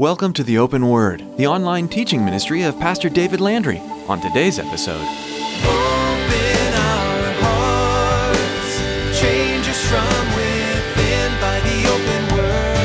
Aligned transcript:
Welcome 0.00 0.32
to 0.32 0.42
the 0.42 0.56
Open 0.56 0.88
Word, 0.88 1.22
the 1.36 1.46
online 1.46 1.86
teaching 1.86 2.24
ministry 2.24 2.62
of 2.62 2.78
Pastor 2.80 3.10
David 3.10 3.38
Landry. 3.38 3.80
On 4.08 4.18
today's 4.18 4.58
episode, 4.58 5.02
Open 5.02 6.72
our 6.72 7.32
hearts, 7.44 8.80
change 9.20 9.68
us 9.68 9.84
from 9.90 10.24
within 10.34 11.30
by 11.38 11.60
the 11.60 11.84
open 11.92 12.22
word. 12.34 12.80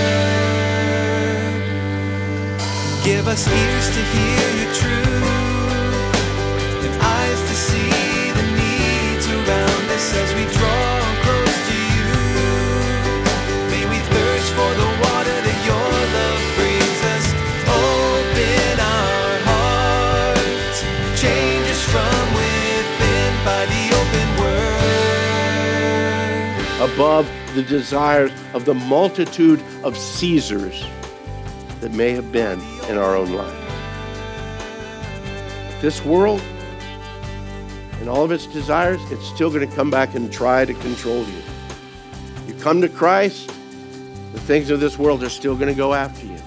Give 3.06 3.30
us 3.30 3.48
ears 3.48 3.88
to 3.96 4.02
hear 4.12 4.50
your 4.60 4.74
truth 4.74 5.24
and 6.84 7.02
eyes 7.02 7.40
to 7.40 7.56
see 7.56 8.32
the 8.34 8.44
needs 8.60 9.26
around 9.30 9.90
us 9.90 10.14
as 10.16 10.34
we 10.36 10.44
draw 10.54 10.85
above 26.80 27.30
the 27.56 27.64
desires 27.64 28.32
of 28.54 28.66
the 28.66 28.74
multitude 28.74 29.64
of 29.84 29.98
Caesars 29.98 30.86
that 31.80 31.94
may 31.94 32.12
have 32.12 32.32
been 32.32 32.60
in 32.90 32.98
our 32.98 33.16
own 33.16 33.32
life. 33.32 33.62
This 35.82 36.04
world 36.04 36.42
and 38.00 38.10
all 38.10 38.24
of 38.24 38.32
its 38.32 38.46
desires, 38.46 39.02
it's 39.10 39.26
still 39.26 39.50
going 39.50 39.68
to 39.68 39.76
come 39.76 39.90
back 39.90 40.16
and 40.16 40.32
try 40.32 40.66
to 40.66 40.74
control 40.74 41.24
you. 41.26 41.42
You 42.48 42.54
come 42.56 42.82
to 42.82 42.90
Christ, 42.90 43.48
the 44.34 44.40
things 44.42 44.70
of 44.70 44.80
this 44.82 45.00
world 45.00 45.24
are 45.24 45.30
still 45.30 45.56
going 45.56 45.70
to 45.70 45.74
go 45.74 45.94
after 45.94 46.26
you. 46.26 46.38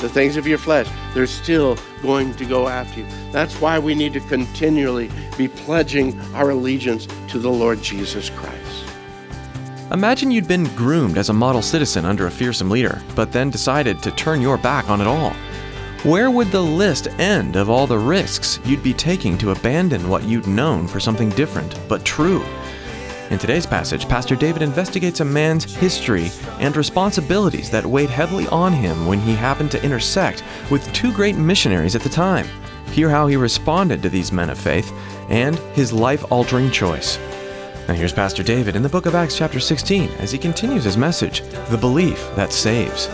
The 0.00 0.08
things 0.08 0.36
of 0.36 0.46
your 0.46 0.58
flesh, 0.58 0.88
they're 1.14 1.26
still 1.26 1.78
going 2.02 2.34
to 2.34 2.44
go 2.44 2.68
after 2.68 3.00
you. 3.00 3.06
That's 3.32 3.60
why 3.60 3.78
we 3.78 3.94
need 3.94 4.14
to 4.14 4.20
continually 4.20 5.10
be 5.38 5.46
pledging 5.46 6.18
our 6.34 6.50
allegiance 6.50 7.06
to 7.28 7.38
the 7.38 7.50
Lord 7.50 7.82
Jesus 7.82 8.30
Christ. 8.30 8.59
Imagine 9.92 10.30
you'd 10.30 10.46
been 10.46 10.64
groomed 10.76 11.18
as 11.18 11.28
a 11.28 11.32
model 11.32 11.62
citizen 11.62 12.04
under 12.04 12.26
a 12.26 12.30
fearsome 12.30 12.70
leader, 12.70 13.02
but 13.14 13.32
then 13.32 13.50
decided 13.50 14.02
to 14.02 14.10
turn 14.12 14.40
your 14.40 14.56
back 14.56 14.88
on 14.88 15.00
it 15.00 15.06
all. 15.06 15.32
Where 16.02 16.30
would 16.30 16.48
the 16.48 16.62
list 16.62 17.08
end 17.18 17.56
of 17.56 17.68
all 17.68 17.86
the 17.86 17.98
risks 17.98 18.58
you'd 18.64 18.82
be 18.82 18.94
taking 18.94 19.36
to 19.38 19.50
abandon 19.50 20.08
what 20.08 20.24
you'd 20.24 20.46
known 20.46 20.86
for 20.86 21.00
something 21.00 21.28
different 21.30 21.78
but 21.88 22.04
true? 22.04 22.42
In 23.30 23.38
today's 23.38 23.66
passage, 23.66 24.08
Pastor 24.08 24.34
David 24.34 24.62
investigates 24.62 25.20
a 25.20 25.24
man's 25.24 25.76
history 25.76 26.30
and 26.58 26.76
responsibilities 26.76 27.70
that 27.70 27.86
weighed 27.86 28.10
heavily 28.10 28.46
on 28.48 28.72
him 28.72 29.06
when 29.06 29.20
he 29.20 29.34
happened 29.34 29.70
to 29.72 29.84
intersect 29.84 30.42
with 30.70 30.92
two 30.92 31.12
great 31.12 31.36
missionaries 31.36 31.94
at 31.94 32.02
the 32.02 32.08
time. 32.08 32.48
Hear 32.92 33.08
how 33.08 33.26
he 33.28 33.36
responded 33.36 34.02
to 34.02 34.08
these 34.08 34.32
men 34.32 34.50
of 34.50 34.58
faith 34.58 34.92
and 35.28 35.56
his 35.74 35.92
life 35.92 36.24
altering 36.32 36.70
choice. 36.70 37.18
Now, 37.90 37.96
here's 37.96 38.12
Pastor 38.12 38.44
David 38.44 38.76
in 38.76 38.84
the 38.84 38.88
book 38.88 39.06
of 39.06 39.16
Acts, 39.16 39.36
chapter 39.36 39.58
16, 39.58 40.10
as 40.20 40.30
he 40.30 40.38
continues 40.38 40.84
his 40.84 40.96
message 40.96 41.40
The 41.70 41.76
Belief 41.76 42.20
That 42.36 42.52
Saves. 42.52 43.08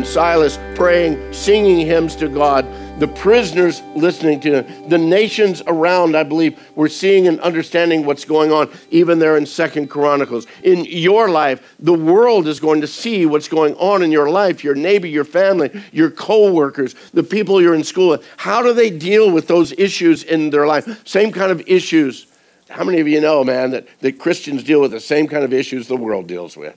And 0.00 0.08
Silas 0.08 0.58
praying, 0.76 1.30
singing 1.30 1.86
hymns 1.86 2.16
to 2.16 2.26
God, 2.26 2.64
the 2.98 3.06
prisoners 3.06 3.82
listening 3.94 4.40
to 4.40 4.62
him, 4.62 4.88
the 4.88 4.96
nations 4.96 5.62
around, 5.66 6.16
I 6.16 6.22
believe, 6.22 6.58
were 6.74 6.88
seeing 6.88 7.28
and 7.28 7.38
understanding 7.40 8.06
what's 8.06 8.24
going 8.24 8.50
on, 8.50 8.70
even 8.90 9.18
there 9.18 9.36
in 9.36 9.44
Second 9.44 9.88
Chronicles. 9.88 10.46
In 10.62 10.86
your 10.86 11.28
life, 11.28 11.74
the 11.78 11.92
world 11.92 12.48
is 12.48 12.60
going 12.60 12.80
to 12.80 12.86
see 12.86 13.26
what's 13.26 13.46
going 13.46 13.74
on 13.74 14.02
in 14.02 14.10
your 14.10 14.30
life, 14.30 14.64
your 14.64 14.74
neighbor, 14.74 15.06
your 15.06 15.24
family, 15.24 15.70
your 15.92 16.10
co-workers, 16.10 16.94
the 17.12 17.22
people 17.22 17.60
you're 17.60 17.74
in 17.74 17.84
school 17.84 18.08
with. 18.08 18.26
How 18.38 18.62
do 18.62 18.72
they 18.72 18.88
deal 18.88 19.30
with 19.30 19.48
those 19.48 19.72
issues 19.72 20.22
in 20.22 20.48
their 20.48 20.66
life? 20.66 21.06
Same 21.06 21.30
kind 21.30 21.52
of 21.52 21.60
issues. 21.66 22.26
How 22.70 22.84
many 22.84 23.00
of 23.00 23.08
you 23.08 23.20
know, 23.20 23.44
man, 23.44 23.72
that, 23.72 23.86
that 24.00 24.18
Christians 24.18 24.64
deal 24.64 24.80
with 24.80 24.92
the 24.92 25.00
same 25.00 25.28
kind 25.28 25.44
of 25.44 25.52
issues 25.52 25.88
the 25.88 25.96
world 25.96 26.26
deals 26.26 26.56
with? 26.56 26.74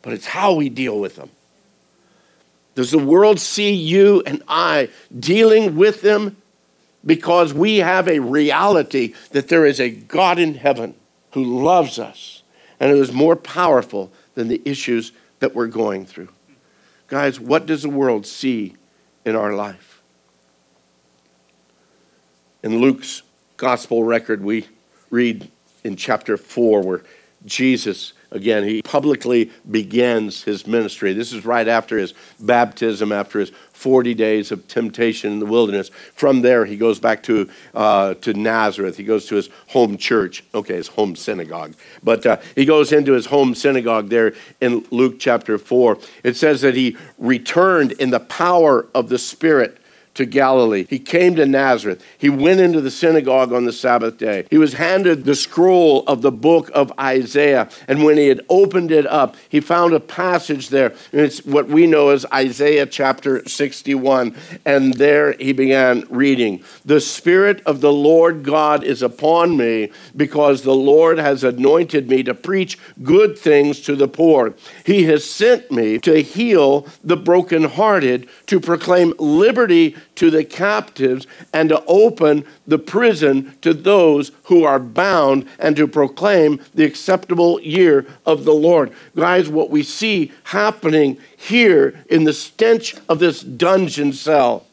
But 0.00 0.14
it's 0.14 0.26
how 0.26 0.54
we 0.54 0.70
deal 0.70 0.98
with 0.98 1.16
them. 1.16 1.30
Does 2.76 2.90
the 2.90 2.98
world 2.98 3.40
see 3.40 3.72
you 3.72 4.22
and 4.26 4.42
I 4.46 4.90
dealing 5.18 5.76
with 5.76 6.02
them 6.02 6.36
because 7.04 7.54
we 7.54 7.78
have 7.78 8.06
a 8.06 8.20
reality 8.20 9.14
that 9.30 9.48
there 9.48 9.64
is 9.64 9.80
a 9.80 9.90
God 9.90 10.38
in 10.38 10.54
heaven 10.54 10.94
who 11.32 11.42
loves 11.42 11.98
us 11.98 12.42
and 12.78 12.90
who 12.90 13.00
is 13.00 13.12
more 13.12 13.34
powerful 13.34 14.12
than 14.34 14.48
the 14.48 14.60
issues 14.66 15.12
that 15.40 15.54
we're 15.54 15.68
going 15.68 16.04
through? 16.04 16.28
Guys, 17.08 17.40
what 17.40 17.64
does 17.64 17.82
the 17.82 17.88
world 17.88 18.26
see 18.26 18.74
in 19.24 19.34
our 19.34 19.54
life? 19.54 20.02
In 22.62 22.78
Luke's 22.80 23.22
gospel 23.56 24.04
record, 24.04 24.44
we 24.44 24.66
read 25.08 25.50
in 25.82 25.96
chapter 25.96 26.36
4 26.36 26.82
where 26.82 27.02
Jesus, 27.46 28.12
again, 28.30 28.64
he 28.64 28.82
publicly 28.82 29.50
begins 29.70 30.42
his 30.42 30.66
ministry. 30.66 31.12
This 31.12 31.32
is 31.32 31.44
right 31.44 31.66
after 31.68 31.98
his 31.98 32.14
baptism, 32.40 33.12
after 33.12 33.40
his 33.40 33.50
40 33.72 34.14
days 34.14 34.52
of 34.52 34.66
temptation 34.68 35.32
in 35.32 35.38
the 35.38 35.46
wilderness. 35.46 35.90
From 36.14 36.40
there, 36.40 36.64
he 36.64 36.76
goes 36.76 36.98
back 36.98 37.22
to, 37.24 37.48
uh, 37.74 38.14
to 38.14 38.32
Nazareth. 38.34 38.96
He 38.96 39.04
goes 39.04 39.26
to 39.26 39.36
his 39.36 39.50
home 39.68 39.96
church. 39.96 40.44
Okay, 40.54 40.76
his 40.76 40.88
home 40.88 41.14
synagogue. 41.14 41.74
But 42.02 42.24
uh, 42.24 42.38
he 42.54 42.64
goes 42.64 42.92
into 42.92 43.12
his 43.12 43.26
home 43.26 43.54
synagogue 43.54 44.08
there 44.08 44.34
in 44.60 44.86
Luke 44.90 45.16
chapter 45.18 45.58
4. 45.58 45.98
It 46.24 46.36
says 46.36 46.62
that 46.62 46.74
he 46.74 46.96
returned 47.18 47.92
in 47.92 48.10
the 48.10 48.20
power 48.20 48.86
of 48.94 49.08
the 49.08 49.18
Spirit 49.18 49.78
to 50.16 50.26
Galilee. 50.26 50.86
He 50.88 50.98
came 50.98 51.36
to 51.36 51.46
Nazareth. 51.46 52.04
He 52.18 52.28
went 52.28 52.60
into 52.60 52.80
the 52.80 52.90
synagogue 52.90 53.52
on 53.52 53.64
the 53.64 53.72
Sabbath 53.72 54.18
day. 54.18 54.46
He 54.50 54.58
was 54.58 54.74
handed 54.74 55.24
the 55.24 55.34
scroll 55.34 56.04
of 56.06 56.22
the 56.22 56.32
book 56.32 56.70
of 56.74 56.92
Isaiah. 56.98 57.68
And 57.86 58.04
when 58.04 58.16
he 58.16 58.28
had 58.28 58.40
opened 58.48 58.90
it 58.90 59.06
up, 59.06 59.36
he 59.48 59.60
found 59.60 59.94
a 59.94 60.00
passage 60.00 60.68
there. 60.70 60.94
And 61.12 61.20
it's 61.20 61.44
what 61.44 61.68
we 61.68 61.86
know 61.86 62.10
as 62.10 62.26
Isaiah 62.32 62.86
chapter 62.86 63.46
61. 63.48 64.34
And 64.64 64.94
there 64.94 65.32
he 65.34 65.52
began 65.52 66.04
reading 66.10 66.62
The 66.84 67.00
Spirit 67.00 67.62
of 67.66 67.80
the 67.80 67.92
Lord 67.92 68.42
God 68.42 68.82
is 68.84 69.02
upon 69.02 69.56
me 69.56 69.90
because 70.14 70.62
the 70.62 70.74
Lord 70.74 71.18
has 71.18 71.44
anointed 71.44 72.08
me 72.08 72.22
to 72.24 72.34
preach 72.34 72.78
good 73.02 73.38
things 73.38 73.80
to 73.82 73.96
the 73.96 74.08
poor. 74.08 74.54
He 74.84 75.04
has 75.04 75.28
sent 75.28 75.70
me 75.70 75.98
to 76.00 76.22
heal 76.22 76.86
the 77.04 77.16
brokenhearted, 77.16 78.28
to 78.46 78.60
proclaim 78.60 79.12
liberty 79.18 79.96
to 80.16 80.30
the 80.30 80.44
captives, 80.44 81.26
and 81.52 81.68
to 81.68 81.82
open 81.86 82.44
the 82.66 82.78
prison 82.78 83.56
to 83.62 83.72
those 83.72 84.32
who 84.44 84.64
are 84.64 84.78
bound, 84.78 85.46
and 85.58 85.76
to 85.76 85.86
proclaim 85.86 86.60
the 86.74 86.84
acceptable 86.84 87.60
year 87.60 88.06
of 88.26 88.44
the 88.44 88.54
Lord. 88.54 88.92
Guys, 89.14 89.48
what 89.48 89.70
we 89.70 89.82
see 89.82 90.32
happening 90.44 91.18
here 91.36 92.04
in 92.10 92.24
the 92.24 92.32
stench 92.32 92.96
of 93.08 93.18
this 93.18 93.40
dungeon 93.40 94.12
cell 94.12 94.66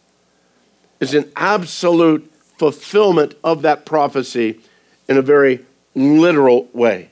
is 1.00 1.14
an 1.14 1.32
absolute 1.36 2.32
fulfillment 2.58 3.36
of 3.44 3.62
that 3.62 3.86
prophecy 3.86 4.60
in 5.08 5.18
a 5.18 5.22
very 5.22 5.66
literal 5.96 6.68
way. 6.74 7.10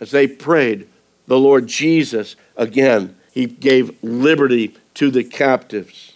As 0.00 0.10
they 0.10 0.26
prayed, 0.26 0.88
the 1.26 1.38
Lord 1.38 1.68
Jesus, 1.68 2.34
again, 2.56 3.16
he 3.32 3.46
gave 3.46 3.96
liberty 4.02 4.74
to 4.94 5.10
the 5.10 5.24
captives. 5.24 6.11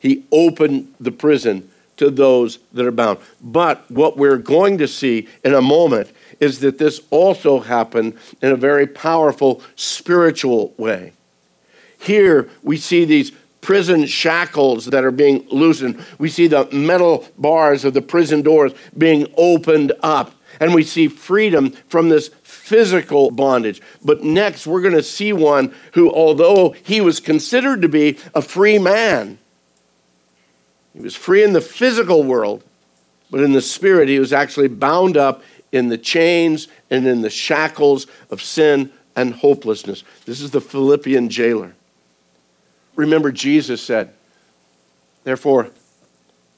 He 0.00 0.24
opened 0.32 0.92
the 0.98 1.12
prison 1.12 1.70
to 1.98 2.10
those 2.10 2.58
that 2.72 2.86
are 2.86 2.90
bound. 2.90 3.18
But 3.40 3.88
what 3.90 4.16
we're 4.16 4.38
going 4.38 4.78
to 4.78 4.88
see 4.88 5.28
in 5.44 5.54
a 5.54 5.60
moment 5.60 6.10
is 6.40 6.60
that 6.60 6.78
this 6.78 7.02
also 7.10 7.60
happened 7.60 8.14
in 8.40 8.50
a 8.50 8.56
very 8.56 8.86
powerful 8.86 9.62
spiritual 9.76 10.74
way. 10.78 11.12
Here 12.00 12.48
we 12.62 12.78
see 12.78 13.04
these 13.04 13.30
prison 13.60 14.06
shackles 14.06 14.86
that 14.86 15.04
are 15.04 15.10
being 15.10 15.46
loosened. 15.50 16.02
We 16.18 16.30
see 16.30 16.46
the 16.46 16.66
metal 16.72 17.28
bars 17.36 17.84
of 17.84 17.92
the 17.92 18.00
prison 18.00 18.40
doors 18.40 18.72
being 18.96 19.26
opened 19.36 19.92
up. 20.02 20.32
And 20.58 20.74
we 20.74 20.82
see 20.82 21.08
freedom 21.08 21.70
from 21.88 22.08
this 22.08 22.28
physical 22.42 23.30
bondage. 23.30 23.82
But 24.02 24.24
next, 24.24 24.66
we're 24.66 24.80
going 24.80 24.94
to 24.94 25.02
see 25.02 25.32
one 25.32 25.74
who, 25.92 26.10
although 26.10 26.70
he 26.70 27.00
was 27.00 27.20
considered 27.20 27.82
to 27.82 27.88
be 27.88 28.18
a 28.34 28.42
free 28.42 28.78
man, 28.78 29.38
He 30.94 31.00
was 31.00 31.14
free 31.14 31.44
in 31.44 31.52
the 31.52 31.60
physical 31.60 32.22
world, 32.22 32.64
but 33.30 33.42
in 33.42 33.52
the 33.52 33.62
spirit, 33.62 34.08
he 34.08 34.18
was 34.18 34.32
actually 34.32 34.68
bound 34.68 35.16
up 35.16 35.42
in 35.72 35.88
the 35.88 35.98
chains 35.98 36.68
and 36.90 37.06
in 37.06 37.22
the 37.22 37.30
shackles 37.30 38.06
of 38.30 38.42
sin 38.42 38.90
and 39.14 39.34
hopelessness. 39.34 40.02
This 40.24 40.40
is 40.40 40.50
the 40.50 40.60
Philippian 40.60 41.28
jailer. 41.28 41.74
Remember, 42.96 43.30
Jesus 43.30 43.82
said, 43.82 44.12
Therefore, 45.22 45.70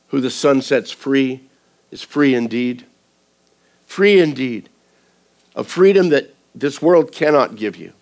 who 0.09 0.21
the 0.21 0.31
Son 0.31 0.63
sets 0.63 0.91
free 0.91 1.41
is 1.91 2.03
free 2.03 2.35
indeed. 2.35 2.87
Free 3.87 4.21
indeed. 4.21 4.69
A 5.55 5.65
freedom 5.65 6.09
that 6.11 6.35
this 6.55 6.81
world 6.81 7.13
cannot 7.13 7.57
give 7.57 7.77
you. 7.77 7.93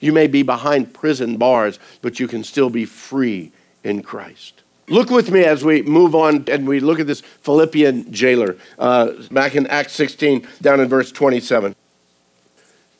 You 0.00 0.12
may 0.12 0.26
be 0.26 0.42
behind 0.42 0.94
prison 0.94 1.36
bars, 1.36 1.78
but 2.02 2.20
you 2.20 2.28
can 2.28 2.44
still 2.44 2.70
be 2.70 2.84
free 2.84 3.52
in 3.82 4.02
Christ. 4.02 4.62
Look 4.88 5.10
with 5.10 5.30
me 5.30 5.44
as 5.44 5.64
we 5.64 5.82
move 5.82 6.14
on 6.14 6.44
and 6.48 6.66
we 6.66 6.80
look 6.80 6.98
at 6.98 7.06
this 7.06 7.20
Philippian 7.20 8.10
jailer 8.10 8.56
uh, 8.78 9.12
back 9.30 9.54
in 9.54 9.66
Acts 9.66 9.92
16, 9.92 10.46
down 10.62 10.80
in 10.80 10.88
verse 10.88 11.12
27. 11.12 11.74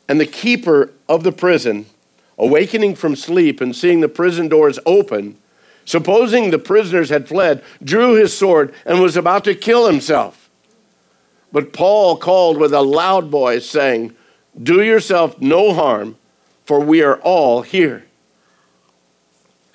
And 0.08 0.20
the 0.20 0.26
keeper 0.26 0.92
of 1.08 1.22
the 1.22 1.32
prison, 1.32 1.86
awakening 2.36 2.94
from 2.94 3.16
sleep 3.16 3.60
and 3.60 3.74
seeing 3.74 4.00
the 4.00 4.08
prison 4.08 4.48
doors 4.48 4.78
open, 4.84 5.38
supposing 5.84 6.50
the 6.50 6.58
prisoners 6.58 7.08
had 7.08 7.26
fled, 7.26 7.62
drew 7.82 8.14
his 8.14 8.36
sword 8.36 8.74
and 8.84 9.00
was 9.00 9.16
about 9.16 9.44
to 9.44 9.54
kill 9.54 9.86
himself. 9.86 10.50
But 11.52 11.72
Paul 11.72 12.18
called 12.18 12.58
with 12.58 12.74
a 12.74 12.82
loud 12.82 13.28
voice, 13.28 13.68
saying, 13.68 14.14
Do 14.62 14.82
yourself 14.82 15.40
no 15.40 15.72
harm, 15.72 16.18
for 16.66 16.80
we 16.80 17.02
are 17.02 17.18
all 17.20 17.62
here. 17.62 18.04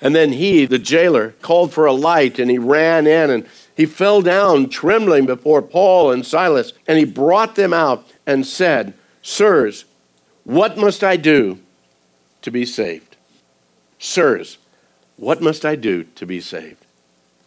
And 0.04 0.14
then 0.14 0.32
he, 0.32 0.66
the 0.66 0.78
jailer, 0.78 1.30
called 1.40 1.72
for 1.72 1.86
a 1.86 1.92
light 1.92 2.38
and 2.38 2.50
he 2.50 2.58
ran 2.58 3.06
in 3.06 3.30
and 3.30 3.48
he 3.74 3.86
fell 3.86 4.20
down 4.20 4.68
trembling 4.68 5.24
before 5.24 5.62
Paul 5.62 6.12
and 6.12 6.24
Silas. 6.24 6.74
And 6.86 6.98
he 6.98 7.06
brought 7.06 7.56
them 7.56 7.72
out 7.72 8.06
and 8.26 8.46
said, 8.46 8.92
Sirs, 9.22 9.86
what 10.44 10.76
must 10.76 11.02
I 11.02 11.16
do 11.16 11.58
to 12.42 12.50
be 12.50 12.66
saved? 12.66 13.16
Sirs, 13.98 14.58
what 15.16 15.40
must 15.40 15.64
I 15.64 15.74
do 15.74 16.04
to 16.04 16.26
be 16.26 16.38
saved? 16.38 16.84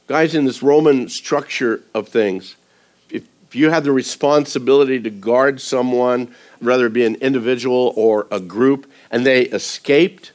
Guys, 0.07 0.33
in 0.33 0.45
this 0.45 0.63
Roman 0.63 1.09
structure 1.09 1.83
of 1.93 2.07
things, 2.07 2.55
if, 3.11 3.23
you 3.51 3.69
had 3.69 3.83
the 3.83 3.91
responsibility 3.91 4.99
to 4.99 5.11
guard 5.11 5.61
someone, 5.61 6.33
whether 6.59 6.87
it 6.87 6.93
be 6.93 7.05
an 7.05 7.15
individual 7.15 7.93
or 7.95 8.25
a 8.31 8.39
group, 8.39 8.89
and 9.11 9.25
they 9.25 9.43
escaped, 9.43 10.31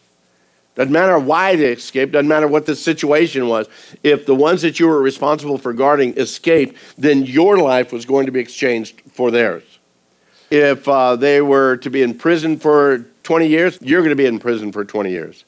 doesn't 0.74 0.92
matter 0.92 1.18
why 1.18 1.56
they 1.56 1.72
escaped, 1.72 2.12
doesn't 2.12 2.28
matter 2.28 2.48
what 2.48 2.64
the 2.64 2.74
situation 2.74 3.46
was. 3.46 3.68
If 4.02 4.24
the 4.24 4.34
ones 4.34 4.62
that 4.62 4.80
you 4.80 4.88
were 4.88 5.02
responsible 5.02 5.58
for 5.58 5.72
guarding 5.72 6.16
escaped, 6.16 6.76
then 6.96 7.24
your 7.24 7.58
life 7.58 7.92
was 7.92 8.06
going 8.06 8.26
to 8.26 8.32
be 8.32 8.40
exchanged 8.40 9.02
for 9.12 9.30
theirs. 9.30 9.64
If 10.50 10.88
uh, 10.88 11.16
they 11.16 11.42
were 11.42 11.76
to 11.78 11.90
be 11.90 12.02
in 12.02 12.14
prison 12.14 12.58
for 12.58 13.06
20 13.22 13.48
years, 13.48 13.78
you're 13.80 14.00
going 14.00 14.10
to 14.10 14.16
be 14.16 14.26
in 14.26 14.38
prison 14.38 14.72
for 14.72 14.84
20 14.84 15.10
years. 15.10 15.44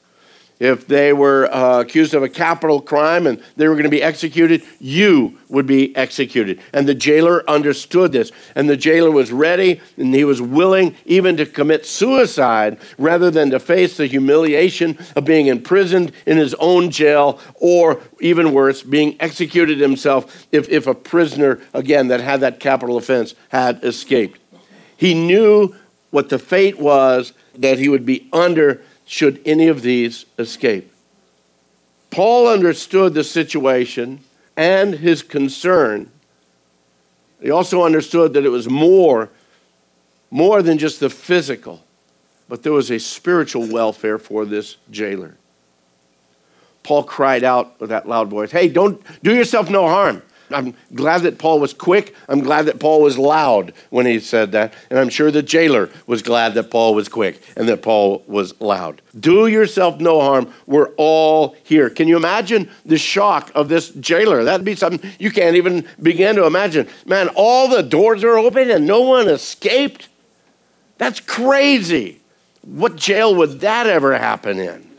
If 0.59 0.87
they 0.87 1.11
were 1.11 1.53
uh, 1.53 1.81
accused 1.81 2.13
of 2.13 2.23
a 2.23 2.29
capital 2.29 2.79
crime 2.79 3.27
and 3.27 3.43
they 3.57 3.67
were 3.67 3.73
going 3.73 3.83
to 3.83 3.89
be 3.89 4.01
executed, 4.01 4.63
you 4.79 5.37
would 5.49 5.67
be 5.67 5.93
executed. 5.97 6.61
And 6.71 6.87
the 6.87 6.95
jailer 6.95 7.47
understood 7.49 8.13
this. 8.13 8.31
And 8.55 8.69
the 8.69 8.77
jailer 8.77 9.11
was 9.11 9.33
ready 9.33 9.81
and 9.97 10.13
he 10.15 10.23
was 10.23 10.41
willing 10.41 10.95
even 11.05 11.35
to 11.37 11.45
commit 11.45 11.85
suicide 11.85 12.77
rather 12.97 13.29
than 13.29 13.49
to 13.49 13.59
face 13.59 13.97
the 13.97 14.07
humiliation 14.07 14.97
of 15.17 15.25
being 15.25 15.47
imprisoned 15.47 16.13
in 16.25 16.37
his 16.37 16.53
own 16.55 16.89
jail 16.89 17.39
or 17.55 18.01
even 18.21 18.53
worse, 18.53 18.81
being 18.81 19.17
executed 19.19 19.79
himself 19.79 20.47
if, 20.53 20.69
if 20.69 20.87
a 20.87 20.95
prisoner, 20.95 21.59
again, 21.73 22.07
that 22.07 22.21
had 22.21 22.39
that 22.39 22.61
capital 22.61 22.95
offense 22.95 23.35
had 23.49 23.83
escaped. 23.83 24.39
He 24.95 25.13
knew 25.13 25.75
what 26.11 26.29
the 26.29 26.39
fate 26.39 26.79
was 26.79 27.33
that 27.57 27.77
he 27.77 27.89
would 27.89 28.05
be 28.05 28.29
under 28.31 28.81
should 29.05 29.41
any 29.45 29.67
of 29.67 29.81
these 29.81 30.25
escape. 30.37 30.91
Paul 32.09 32.47
understood 32.47 33.13
the 33.13 33.23
situation 33.23 34.21
and 34.55 34.95
his 34.95 35.21
concern. 35.21 36.11
He 37.41 37.51
also 37.51 37.83
understood 37.83 38.33
that 38.33 38.45
it 38.45 38.49
was 38.49 38.69
more, 38.69 39.29
more 40.31 40.61
than 40.61 40.77
just 40.77 40.99
the 40.99 41.09
physical, 41.09 41.83
but 42.47 42.63
there 42.63 42.71
was 42.71 42.89
a 42.89 42.99
spiritual 42.99 43.67
welfare 43.67 44.17
for 44.17 44.45
this 44.45 44.77
jailer. 44.89 45.35
Paul 46.83 47.03
cried 47.03 47.43
out 47.43 47.79
with 47.79 47.89
that 47.89 48.07
loud 48.07 48.29
voice, 48.29 48.51
Hey, 48.51 48.69
don't 48.69 49.01
do 49.23 49.35
yourself 49.35 49.69
no 49.69 49.87
harm. 49.87 50.21
I'm 50.51 50.75
glad 50.93 51.23
that 51.23 51.37
Paul 51.37 51.59
was 51.59 51.73
quick. 51.73 52.15
I'm 52.29 52.41
glad 52.41 52.65
that 52.65 52.79
Paul 52.79 53.01
was 53.01 53.17
loud 53.17 53.73
when 53.89 54.05
he 54.05 54.19
said 54.19 54.51
that. 54.51 54.73
And 54.89 54.99
I'm 54.99 55.09
sure 55.09 55.31
the 55.31 55.41
jailer 55.41 55.89
was 56.07 56.21
glad 56.21 56.53
that 56.53 56.69
Paul 56.71 56.93
was 56.95 57.09
quick 57.09 57.41
and 57.55 57.67
that 57.67 57.81
Paul 57.81 58.23
was 58.27 58.59
loud. 58.61 59.01
Do 59.19 59.47
yourself 59.47 59.99
no 59.99 60.21
harm. 60.21 60.53
We're 60.67 60.89
all 60.97 61.55
here. 61.63 61.89
Can 61.89 62.07
you 62.07 62.17
imagine 62.17 62.69
the 62.85 62.97
shock 62.97 63.51
of 63.55 63.69
this 63.69 63.89
jailer? 63.89 64.43
That'd 64.43 64.65
be 64.65 64.75
something 64.75 65.11
you 65.19 65.31
can't 65.31 65.55
even 65.55 65.87
begin 66.01 66.35
to 66.35 66.45
imagine. 66.45 66.87
Man, 67.05 67.29
all 67.35 67.67
the 67.67 67.83
doors 67.83 68.23
are 68.23 68.37
open 68.37 68.69
and 68.69 68.85
no 68.85 69.01
one 69.01 69.27
escaped? 69.27 70.09
That's 70.97 71.19
crazy. 71.19 72.21
What 72.61 72.95
jail 72.95 73.35
would 73.35 73.59
that 73.61 73.87
ever 73.87 74.17
happen 74.17 74.59
in? 74.59 74.94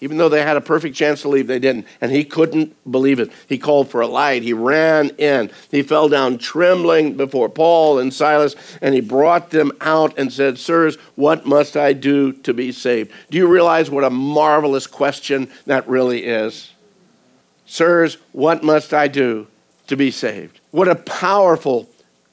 Even 0.00 0.18
though 0.18 0.28
they 0.28 0.42
had 0.42 0.58
a 0.58 0.60
perfect 0.60 0.94
chance 0.94 1.22
to 1.22 1.28
leave, 1.28 1.46
they 1.46 1.58
didn't. 1.58 1.86
And 2.02 2.12
he 2.12 2.22
couldn't 2.22 2.76
believe 2.90 3.18
it. 3.18 3.30
He 3.48 3.56
called 3.56 3.90
for 3.90 4.02
a 4.02 4.06
light. 4.06 4.42
He 4.42 4.52
ran 4.52 5.08
in. 5.16 5.50
He 5.70 5.82
fell 5.82 6.08
down 6.10 6.36
trembling 6.36 7.16
before 7.16 7.48
Paul 7.48 7.98
and 7.98 8.12
Silas, 8.12 8.54
and 8.82 8.94
he 8.94 9.00
brought 9.00 9.50
them 9.50 9.72
out 9.80 10.18
and 10.18 10.30
said, 10.30 10.58
Sirs, 10.58 10.96
what 11.14 11.46
must 11.46 11.78
I 11.78 11.94
do 11.94 12.32
to 12.32 12.52
be 12.52 12.72
saved? 12.72 13.10
Do 13.30 13.38
you 13.38 13.46
realize 13.46 13.90
what 13.90 14.04
a 14.04 14.10
marvelous 14.10 14.86
question 14.86 15.50
that 15.64 15.88
really 15.88 16.24
is? 16.24 16.72
Sirs, 17.64 18.18
what 18.32 18.62
must 18.62 18.92
I 18.92 19.08
do 19.08 19.46
to 19.86 19.96
be 19.96 20.10
saved? 20.10 20.60
What 20.72 20.88
a 20.88 20.94
powerful 20.94 21.88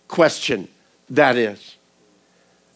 question 0.10 0.68
that 1.10 1.38
is. 1.38 1.78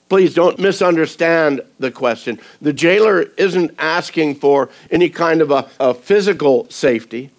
Please 0.10 0.34
don't 0.34 0.58
misunderstand 0.58 1.62
the 1.80 1.92
question. 1.92 2.40
The 2.62 2.74
jailer 2.74 3.24
isn't 3.38 3.76
asking 3.78 4.36
for 4.36 4.70
any 4.90 5.10
kind 5.10 5.42
of 5.42 5.52
a, 5.52 5.70
a, 5.80 5.94
physical 5.94 6.70
safety. 6.70 7.32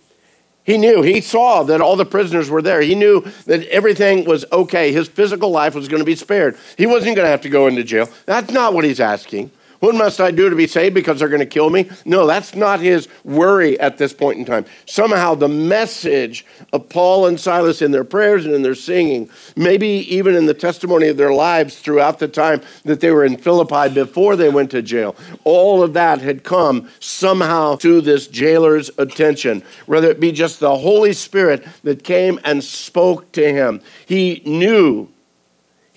He 0.64 0.76
knew, 0.76 1.00
he 1.00 1.22
saw 1.22 1.62
that 1.62 1.80
all 1.80 1.96
the 1.96 2.04
prisoners 2.04 2.50
were 2.50 2.60
there. 2.60 2.82
He 2.82 2.94
knew 2.94 3.22
that 3.46 3.66
everything 3.68 4.26
was 4.26 4.44
okay. 4.52 4.92
His 4.92 5.08
physical 5.08 5.50
life 5.50 5.74
was 5.74 5.88
going 5.88 6.00
to 6.00 6.04
be 6.04 6.14
spared. 6.14 6.58
He 6.76 6.86
wasn't 6.86 7.16
going 7.16 7.24
to 7.24 7.30
have 7.30 7.40
to 7.42 7.48
go 7.48 7.68
into 7.68 7.82
jail. 7.84 8.10
That's 8.26 8.52
not 8.52 8.74
what 8.74 8.84
he's 8.84 9.00
asking. 9.00 9.50
What 9.80 9.94
must 9.94 10.20
I 10.20 10.32
do 10.32 10.50
to 10.50 10.56
be 10.56 10.66
saved 10.66 10.94
because 10.94 11.20
they're 11.20 11.28
going 11.28 11.38
to 11.40 11.46
kill 11.46 11.70
me? 11.70 11.88
No, 12.04 12.26
that's 12.26 12.54
not 12.54 12.80
his 12.80 13.08
worry 13.22 13.78
at 13.78 13.96
this 13.96 14.12
point 14.12 14.38
in 14.38 14.44
time. 14.44 14.64
Somehow, 14.86 15.34
the 15.34 15.48
message 15.48 16.44
of 16.72 16.88
Paul 16.88 17.26
and 17.26 17.38
Silas 17.38 17.80
in 17.80 17.92
their 17.92 18.04
prayers 18.04 18.44
and 18.44 18.54
in 18.54 18.62
their 18.62 18.74
singing, 18.74 19.30
maybe 19.54 19.86
even 19.86 20.34
in 20.34 20.46
the 20.46 20.54
testimony 20.54 21.08
of 21.08 21.16
their 21.16 21.32
lives 21.32 21.78
throughout 21.78 22.18
the 22.18 22.26
time 22.26 22.60
that 22.84 23.00
they 23.00 23.12
were 23.12 23.24
in 23.24 23.36
Philippi 23.36 23.92
before 23.94 24.34
they 24.34 24.48
went 24.48 24.72
to 24.72 24.82
jail, 24.82 25.14
all 25.44 25.82
of 25.82 25.92
that 25.92 26.20
had 26.20 26.42
come 26.42 26.88
somehow 26.98 27.76
to 27.76 28.00
this 28.00 28.26
jailer's 28.26 28.90
attention, 28.98 29.62
whether 29.86 30.10
it 30.10 30.18
be 30.18 30.32
just 30.32 30.58
the 30.58 30.76
Holy 30.76 31.12
Spirit 31.12 31.64
that 31.84 32.02
came 32.02 32.40
and 32.44 32.64
spoke 32.64 33.30
to 33.32 33.52
him. 33.52 33.80
He 34.06 34.42
knew 34.44 35.08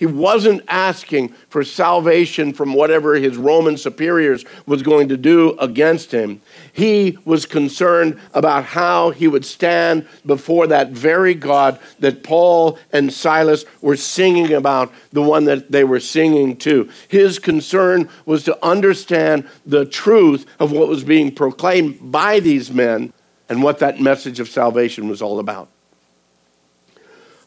he 0.02 0.06
wasn't 0.06 0.64
asking 0.66 1.28
for 1.48 1.62
salvation 1.62 2.52
from 2.52 2.74
whatever 2.74 3.14
his 3.14 3.36
Roman 3.36 3.76
superiors 3.76 4.44
was 4.66 4.82
going 4.82 5.10
to 5.10 5.16
do 5.16 5.56
against 5.60 6.10
him. 6.10 6.40
He 6.72 7.18
was 7.24 7.46
concerned 7.46 8.18
about 8.34 8.64
how 8.64 9.10
he 9.10 9.28
would 9.28 9.44
stand 9.44 10.08
before 10.26 10.66
that 10.66 10.90
very 10.90 11.36
God 11.36 11.78
that 12.00 12.24
Paul 12.24 12.80
and 12.92 13.12
Silas 13.12 13.64
were 13.80 13.94
singing 13.94 14.52
about, 14.52 14.92
the 15.12 15.22
one 15.22 15.44
that 15.44 15.70
they 15.70 15.84
were 15.84 16.00
singing 16.00 16.56
to. 16.56 16.90
His 17.06 17.38
concern 17.38 18.08
was 18.26 18.42
to 18.42 18.58
understand 18.60 19.48
the 19.64 19.84
truth 19.84 20.46
of 20.58 20.72
what 20.72 20.88
was 20.88 21.04
being 21.04 21.32
proclaimed 21.32 22.10
by 22.10 22.40
these 22.40 22.72
men 22.72 23.12
and 23.48 23.62
what 23.62 23.78
that 23.78 24.00
message 24.00 24.40
of 24.40 24.48
salvation 24.48 25.08
was 25.08 25.22
all 25.22 25.38
about. 25.38 25.68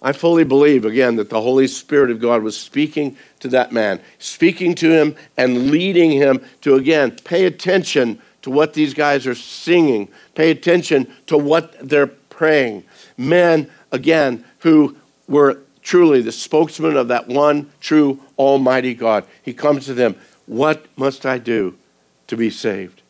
I 0.06 0.12
fully 0.12 0.44
believe, 0.44 0.86
again, 0.86 1.16
that 1.16 1.32
the 1.32 1.42
Holy 1.42 1.66
Spirit 1.66 2.12
of 2.12 2.22
God 2.22 2.44
was 2.44 2.56
speaking 2.56 3.18
to 3.40 3.48
that 3.48 3.72
man, 3.72 4.00
speaking 4.20 4.76
to 4.76 4.92
him 4.92 5.16
and 5.36 5.72
leading 5.72 6.12
him 6.12 6.46
to, 6.62 6.76
again, 6.76 7.18
pay 7.24 7.46
attention 7.46 8.22
to 8.44 8.52
what 8.52 8.76
these 8.76 8.94
guys 8.94 9.26
are 9.26 9.34
singing, 9.34 10.08
pay 10.36 10.52
attention 10.52 11.12
to 11.26 11.40
what 11.40 11.74
they're 11.90 12.06
praying. 12.06 12.84
Men, 13.18 13.68
again, 13.92 14.46
who 14.60 14.96
were 15.28 15.58
truly 15.82 16.22
the 16.22 16.32
spokesman 16.32 16.98
of 16.98 17.08
that 17.08 17.28
one 17.28 17.72
true 17.80 18.20
Almighty 18.38 18.94
God. 18.94 19.26
He 19.42 19.56
comes 19.56 19.88
to 19.88 19.96
them, 19.96 20.16
What 20.46 20.86
must 20.96 21.26
I 21.26 21.40
do 21.40 21.80
to 22.28 22.38
be 22.38 22.52
saved? 22.52 23.02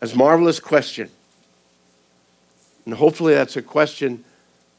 As 0.00 0.14
marvelous 0.14 0.60
question. 0.60 1.10
And 2.84 2.94
hopefully, 2.94 3.34
that's 3.34 3.56
a 3.56 3.62
question 3.62 4.22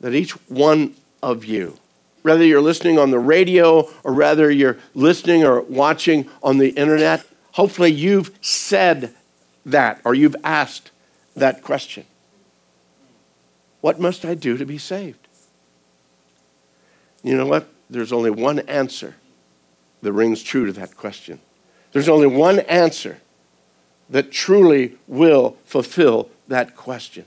that 0.01 0.13
each 0.13 0.31
one 0.49 0.95
of 1.23 1.45
you, 1.45 1.77
whether 2.23 2.43
you're 2.43 2.61
listening 2.61 2.99
on 2.99 3.11
the 3.11 3.19
radio 3.19 3.89
or 4.03 4.13
whether 4.13 4.51
you're 4.51 4.77
listening 4.93 5.43
or 5.43 5.61
watching 5.61 6.29
on 6.43 6.57
the 6.57 6.69
internet, 6.71 7.25
hopefully 7.53 7.91
you've 7.91 8.35
said 8.41 9.13
that 9.65 10.01
or 10.03 10.13
you've 10.13 10.35
asked 10.43 10.91
that 11.35 11.63
question 11.63 12.05
What 13.79 13.99
must 13.99 14.25
I 14.25 14.33
do 14.33 14.57
to 14.57 14.65
be 14.65 14.77
saved? 14.77 15.27
You 17.23 17.37
know 17.37 17.45
what? 17.45 17.67
There's 17.89 18.11
only 18.11 18.31
one 18.31 18.59
answer 18.59 19.15
that 20.01 20.13
rings 20.13 20.41
true 20.41 20.65
to 20.65 20.73
that 20.73 20.97
question. 20.97 21.39
There's 21.91 22.09
only 22.09 22.27
one 22.27 22.59
answer 22.61 23.19
that 24.09 24.31
truly 24.31 24.97
will 25.07 25.57
fulfill 25.65 26.29
that 26.47 26.75
question. 26.75 27.25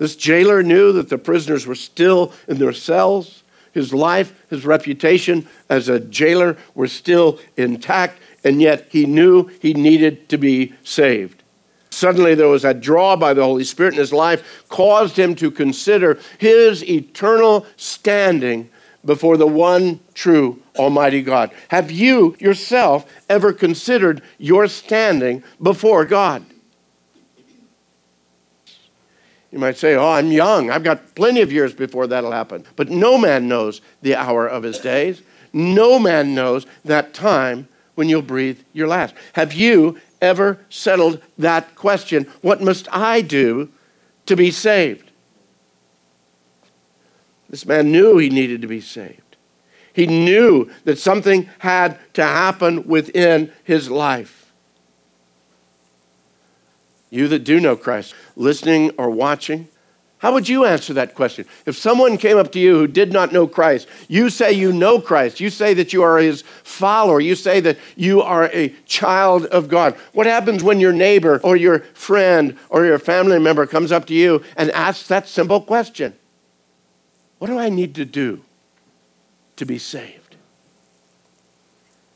This 0.00 0.16
jailer 0.16 0.62
knew 0.62 0.92
that 0.92 1.10
the 1.10 1.18
prisoners 1.18 1.66
were 1.66 1.74
still 1.74 2.32
in 2.48 2.56
their 2.56 2.72
cells. 2.72 3.42
His 3.72 3.92
life, 3.92 4.32
his 4.48 4.64
reputation 4.64 5.46
as 5.68 5.90
a 5.90 6.00
jailer 6.00 6.56
were 6.74 6.88
still 6.88 7.38
intact, 7.58 8.18
and 8.42 8.62
yet 8.62 8.86
he 8.88 9.04
knew 9.04 9.48
he 9.60 9.74
needed 9.74 10.30
to 10.30 10.38
be 10.38 10.72
saved. 10.82 11.42
Suddenly, 11.90 12.34
there 12.34 12.48
was 12.48 12.64
a 12.64 12.72
draw 12.72 13.14
by 13.14 13.34
the 13.34 13.42
Holy 13.42 13.62
Spirit 13.62 13.92
in 13.92 13.98
his 13.98 14.12
life, 14.12 14.64
caused 14.70 15.18
him 15.18 15.34
to 15.34 15.50
consider 15.50 16.18
his 16.38 16.82
eternal 16.88 17.66
standing 17.76 18.70
before 19.04 19.36
the 19.36 19.46
one 19.46 20.00
true 20.14 20.62
Almighty 20.76 21.20
God. 21.20 21.50
Have 21.68 21.90
you 21.90 22.36
yourself 22.38 23.04
ever 23.28 23.52
considered 23.52 24.22
your 24.38 24.66
standing 24.66 25.44
before 25.60 26.06
God? 26.06 26.42
You 29.50 29.58
might 29.58 29.76
say, 29.76 29.94
Oh, 29.94 30.10
I'm 30.10 30.30
young. 30.30 30.70
I've 30.70 30.84
got 30.84 31.14
plenty 31.14 31.40
of 31.40 31.52
years 31.52 31.74
before 31.74 32.06
that'll 32.06 32.32
happen. 32.32 32.64
But 32.76 32.90
no 32.90 33.18
man 33.18 33.48
knows 33.48 33.80
the 34.02 34.14
hour 34.14 34.46
of 34.46 34.62
his 34.62 34.78
days. 34.78 35.22
No 35.52 35.98
man 35.98 36.34
knows 36.34 36.66
that 36.84 37.12
time 37.12 37.68
when 37.96 38.08
you'll 38.08 38.22
breathe 38.22 38.60
your 38.72 38.88
last. 38.88 39.14
Have 39.32 39.52
you 39.52 39.98
ever 40.20 40.58
settled 40.68 41.20
that 41.38 41.74
question? 41.74 42.26
What 42.42 42.62
must 42.62 42.88
I 42.92 43.20
do 43.20 43.70
to 44.26 44.36
be 44.36 44.50
saved? 44.50 45.10
This 47.48 47.66
man 47.66 47.90
knew 47.90 48.18
he 48.18 48.30
needed 48.30 48.62
to 48.62 48.68
be 48.68 48.80
saved. 48.80 49.36
He 49.92 50.06
knew 50.06 50.70
that 50.84 51.00
something 51.00 51.50
had 51.58 51.98
to 52.14 52.22
happen 52.22 52.86
within 52.86 53.52
his 53.64 53.90
life. 53.90 54.39
You 57.10 57.28
that 57.28 57.40
do 57.40 57.60
know 57.60 57.76
Christ, 57.76 58.14
listening 58.36 58.92
or 58.96 59.10
watching, 59.10 59.68
how 60.20 60.34
would 60.34 60.50
you 60.50 60.66
answer 60.66 60.92
that 60.94 61.14
question? 61.14 61.46
If 61.64 61.78
someone 61.78 62.18
came 62.18 62.36
up 62.36 62.52
to 62.52 62.60
you 62.60 62.76
who 62.76 62.86
did 62.86 63.10
not 63.10 63.32
know 63.32 63.46
Christ, 63.46 63.88
you 64.06 64.28
say 64.28 64.52
you 64.52 64.70
know 64.70 65.00
Christ, 65.00 65.40
you 65.40 65.48
say 65.48 65.72
that 65.72 65.94
you 65.94 66.02
are 66.02 66.18
his 66.18 66.42
follower, 66.62 67.20
you 67.20 67.34
say 67.34 67.58
that 67.60 67.78
you 67.96 68.20
are 68.20 68.50
a 68.52 68.68
child 68.84 69.46
of 69.46 69.68
God. 69.68 69.96
What 70.12 70.26
happens 70.26 70.62
when 70.62 70.78
your 70.78 70.92
neighbor 70.92 71.40
or 71.42 71.56
your 71.56 71.80
friend 71.94 72.58
or 72.68 72.84
your 72.84 72.98
family 72.98 73.38
member 73.38 73.64
comes 73.64 73.92
up 73.92 74.04
to 74.08 74.14
you 74.14 74.44
and 74.58 74.70
asks 74.72 75.08
that 75.08 75.26
simple 75.26 75.62
question? 75.62 76.14
What 77.38 77.46
do 77.46 77.58
I 77.58 77.70
need 77.70 77.94
to 77.94 78.04
do 78.04 78.42
to 79.56 79.64
be 79.64 79.78
saved? 79.78 80.36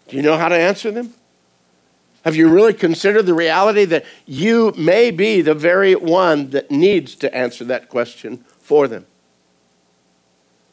Do 0.08 0.16
you 0.16 0.22
know 0.22 0.36
how 0.36 0.48
to 0.48 0.54
answer 0.54 0.90
them? 0.90 1.14
Have 2.24 2.36
you 2.36 2.48
really 2.48 2.72
considered 2.72 3.26
the 3.26 3.34
reality 3.34 3.84
that 3.84 4.06
you 4.24 4.72
may 4.78 5.10
be 5.10 5.42
the 5.42 5.54
very 5.54 5.94
one 5.94 6.50
that 6.50 6.70
needs 6.70 7.14
to 7.16 7.34
answer 7.34 7.64
that 7.66 7.90
question 7.90 8.38
for 8.58 8.88
them? 8.88 9.06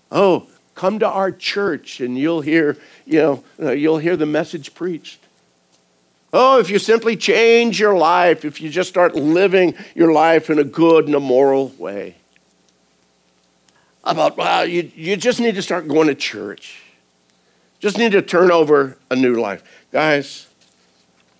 Oh, 0.09 0.47
come 0.75 0.97
to 0.99 1.07
our 1.07 1.31
church 1.31 1.99
and 1.99 2.17
you'll 2.17 2.41
hear, 2.41 2.77
you 3.05 3.19
know, 3.19 3.43
uh, 3.61 3.71
you'll 3.71 3.97
hear 3.97 4.15
the 4.15 4.25
message 4.25 4.73
preached. 4.73 5.19
Oh, 6.31 6.59
if 6.59 6.69
you 6.69 6.79
simply 6.79 7.17
change 7.17 7.79
your 7.79 7.97
life, 7.97 8.45
if 8.45 8.61
you 8.61 8.69
just 8.69 8.87
start 8.87 9.15
living 9.15 9.75
your 9.93 10.13
life 10.13 10.49
in 10.49 10.57
a 10.57 10.63
good 10.63 11.05
and 11.05 11.15
a 11.15 11.19
moral 11.19 11.69
way 11.77 12.15
about, 14.05 14.37
well, 14.37 14.65
you, 14.65 14.89
you 14.95 15.17
just 15.17 15.41
need 15.41 15.55
to 15.55 15.61
start 15.61 15.87
going 15.87 16.07
to 16.07 16.15
church. 16.15 16.81
Just 17.79 17.97
need 17.97 18.13
to 18.13 18.21
turn 18.21 18.51
over 18.51 18.97
a 19.09 19.15
new 19.15 19.35
life. 19.35 19.63
Guys, 19.91 20.47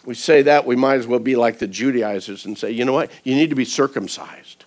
we 0.05 0.15
say 0.15 0.41
that, 0.43 0.65
we 0.65 0.75
might 0.75 0.95
as 0.95 1.07
well 1.07 1.19
be 1.19 1.35
like 1.35 1.59
the 1.59 1.67
Judaizers 1.67 2.45
and 2.45 2.57
say, 2.57 2.71
you 2.71 2.85
know 2.85 2.93
what? 2.93 3.11
You 3.23 3.35
need 3.35 3.49
to 3.49 3.55
be 3.55 3.65
circumcised. 3.65 4.65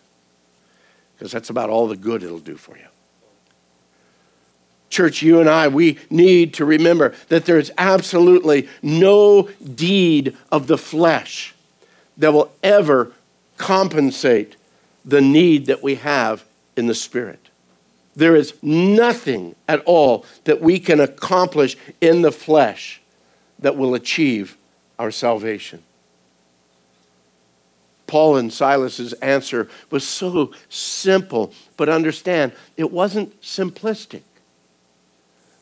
Because 1.17 1.33
that's 1.33 1.50
about 1.50 1.71
all 1.71 1.88
the 1.88 1.97
good 1.97 2.23
it'll 2.23 2.38
do 2.38 2.57
for 2.57 2.76
you. 2.76 2.87
Church, 4.91 5.23
you 5.23 5.41
and 5.41 5.49
I, 5.49 5.69
we 5.69 5.99
need 6.09 6.55
to 6.55 6.64
remember 6.64 7.14
that 7.29 7.47
there's 7.47 7.73
absolutely 7.76 8.69
no 8.81 9.49
deed 9.75 10.37
of 10.53 10.69
the 10.69 10.79
flesh 10.79 11.55
that 12.17 12.33
will 12.33 12.53
ever 12.62 13.12
compensate 13.57 14.55
the 15.05 15.21
need 15.21 15.67
that 15.67 15.83
we 15.83 15.97
have 15.97 16.45
in 16.76 16.87
the 16.87 16.95
Spirit. 16.95 17.49
There 18.14 18.37
is 18.37 18.55
nothing 18.62 19.57
at 19.67 19.83
all 19.85 20.25
that 20.45 20.61
we 20.61 20.79
can 20.79 21.00
accomplish 21.00 21.76
in 22.00 22.23
the 22.23 22.31
flesh 22.31 23.00
that 23.59 23.76
will 23.76 23.95
achieve 23.95 24.57
our 24.99 25.11
salvation. 25.11 25.83
Paul 28.07 28.37
and 28.37 28.53
Silas's 28.53 29.13
answer 29.15 29.69
was 29.91 30.07
so 30.07 30.53
simple, 30.69 31.53
but 31.77 31.89
understand, 31.89 32.53
it 32.77 32.93
wasn't 32.93 33.41
simplistic. 33.41 34.23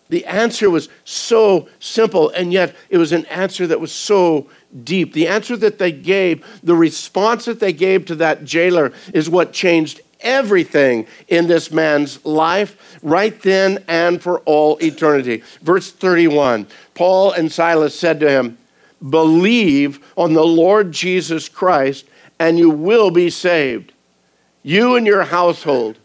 The 0.08 0.26
answer 0.26 0.68
was 0.68 0.90
so 1.04 1.68
simple, 1.78 2.28
and 2.30 2.52
yet 2.52 2.74
it 2.90 2.98
was 2.98 3.12
an 3.12 3.24
answer 3.26 3.66
that 3.68 3.80
was 3.80 3.92
so 3.92 4.50
deep. 4.84 5.14
The 5.14 5.28
answer 5.28 5.56
that 5.56 5.78
they 5.78 5.92
gave, 5.92 6.44
the 6.62 6.76
response 6.76 7.46
that 7.46 7.60
they 7.60 7.72
gave 7.72 8.04
to 8.06 8.16
that 8.16 8.44
jailer, 8.44 8.92
is 9.14 9.30
what 9.30 9.54
changed 9.54 10.02
everything 10.20 11.06
in 11.28 11.46
this 11.46 11.70
man's 11.70 12.24
life 12.24 12.98
right 13.02 13.40
then 13.42 13.82
and 13.88 14.22
for 14.22 14.40
all 14.40 14.76
eternity. 14.82 15.42
Verse 15.62 15.90
31 15.90 16.66
Paul 16.94 17.32
and 17.32 17.50
Silas 17.50 17.98
said 17.98 18.20
to 18.20 18.28
him, 18.28 18.58
Believe 19.08 20.04
on 20.16 20.34
the 20.34 20.44
Lord 20.44 20.92
Jesus 20.92 21.48
Christ, 21.48 22.06
and 22.38 22.58
you 22.58 22.70
will 22.70 23.10
be 23.10 23.30
saved, 23.30 23.92
you 24.62 24.96
and 24.96 25.06
your 25.06 25.24
household. 25.24 25.98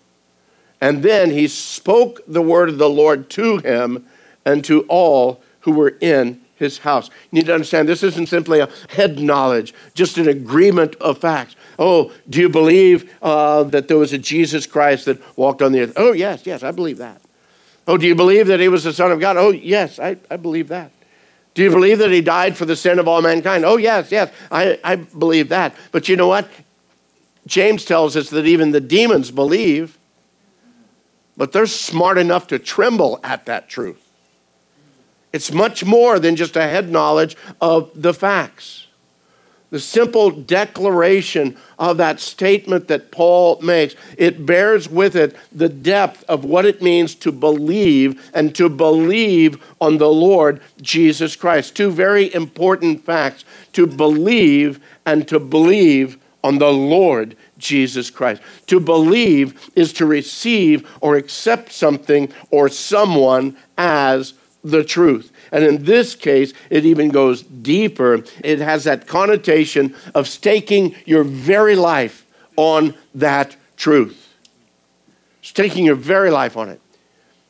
And 0.79 1.01
then 1.03 1.31
he 1.31 1.47
spoke 1.47 2.21
the 2.27 2.41
word 2.41 2.69
of 2.69 2.77
the 2.77 2.89
Lord 2.89 3.29
to 3.31 3.57
him 3.57 4.05
and 4.45 4.63
to 4.65 4.81
all 4.83 5.41
who 5.61 5.71
were 5.71 5.97
in 5.99 6.41
his 6.55 6.79
house. 6.79 7.09
You 7.31 7.39
need 7.39 7.47
to 7.47 7.53
understand 7.53 7.87
this 7.87 8.03
isn't 8.03 8.27
simply 8.27 8.59
a 8.59 8.69
head 8.89 9.19
knowledge, 9.19 9.73
just 9.93 10.17
an 10.17 10.27
agreement 10.27 10.95
of 10.95 11.19
facts. 11.19 11.55
Oh, 11.79 12.11
do 12.29 12.39
you 12.39 12.49
believe 12.49 13.13
uh, 13.21 13.63
that 13.63 13.87
there 13.87 13.97
was 13.97 14.13
a 14.13 14.17
Jesus 14.17 14.65
Christ 14.65 15.05
that 15.05 15.21
walked 15.37 15.61
on 15.61 15.71
the 15.71 15.81
earth? 15.81 15.93
Oh, 15.95 16.13
yes, 16.13 16.45
yes, 16.45 16.63
I 16.63 16.71
believe 16.71 16.97
that. 16.97 17.21
Oh, 17.87 17.97
do 17.97 18.07
you 18.07 18.15
believe 18.15 18.47
that 18.47 18.59
he 18.59 18.67
was 18.67 18.83
the 18.83 18.93
Son 18.93 19.11
of 19.11 19.19
God? 19.19 19.37
Oh, 19.37 19.51
yes, 19.51 19.99
I, 19.99 20.17
I 20.29 20.37
believe 20.37 20.67
that. 20.69 20.91
Do 21.57 21.63
you 21.63 21.71
believe 21.71 21.97
that 21.97 22.11
he 22.11 22.21
died 22.21 22.55
for 22.55 22.65
the 22.65 22.75
sin 22.75 22.99
of 22.99 23.07
all 23.07 23.19
mankind? 23.23 23.65
Oh, 23.65 23.77
yes, 23.77 24.11
yes, 24.11 24.31
I, 24.51 24.79
I 24.83 24.93
believe 24.97 25.49
that. 25.49 25.75
But 25.91 26.07
you 26.07 26.15
know 26.15 26.27
what? 26.27 26.47
James 27.47 27.83
tells 27.83 28.15
us 28.15 28.29
that 28.29 28.45
even 28.45 28.69
the 28.69 28.79
demons 28.79 29.31
believe, 29.31 29.97
but 31.35 31.53
they're 31.53 31.65
smart 31.65 32.19
enough 32.19 32.45
to 32.49 32.59
tremble 32.59 33.19
at 33.23 33.47
that 33.47 33.69
truth. 33.69 34.07
It's 35.33 35.51
much 35.51 35.83
more 35.83 36.19
than 36.19 36.35
just 36.35 36.55
a 36.55 36.61
head 36.61 36.91
knowledge 36.91 37.35
of 37.59 37.89
the 37.95 38.13
facts. 38.13 38.85
The 39.69 39.79
simple 39.81 40.31
declaration 40.31 41.57
of 41.77 41.97
that 41.97 42.21
statement 42.21 42.87
that 42.87 43.11
Paul 43.11 43.59
makes, 43.61 43.95
it 44.17 44.45
bears 44.45 44.87
with 44.87 45.15
it 45.15 45.35
the 45.51 45.67
depth 45.67 46.23
of 46.29 46.45
what 46.45 46.65
it 46.65 46.81
means 46.81 47.15
to 47.15 47.33
believe 47.33 48.31
and 48.33 48.55
to 48.55 48.69
believe 48.69 49.61
on 49.81 49.97
the 49.97 50.09
Lord 50.09 50.61
Jesus 50.81 51.35
Christ. 51.35 51.75
Two 51.75 51.91
very 51.91 52.33
important 52.33 53.03
facts 53.05 53.43
to 53.73 53.85
believe 53.85 54.79
and 55.05 55.27
to 55.27 55.39
believe 55.39 56.17
on 56.45 56.59
the 56.59 56.71
Lord 56.71 57.35
Jesus 57.57 58.09
Christ. 58.09 58.41
To 58.67 58.79
believe 58.79 59.69
is 59.75 59.91
to 59.93 60.05
receive 60.05 60.89
or 61.01 61.17
accept 61.17 61.73
something 61.73 62.31
or 62.51 62.69
someone 62.69 63.57
as 63.77 64.33
the 64.63 64.83
truth. 64.83 65.31
And 65.51 65.63
in 65.63 65.85
this 65.85 66.15
case, 66.15 66.53
it 66.69 66.85
even 66.85 67.09
goes 67.09 67.41
deeper. 67.43 68.23
It 68.43 68.59
has 68.59 68.83
that 68.83 69.07
connotation 69.07 69.95
of 70.13 70.27
staking 70.27 70.95
your 71.05 71.23
very 71.23 71.75
life 71.75 72.25
on 72.55 72.95
that 73.15 73.55
truth. 73.75 74.33
Staking 75.41 75.85
your 75.85 75.95
very 75.95 76.31
life 76.31 76.57
on 76.57 76.69
it. 76.69 76.81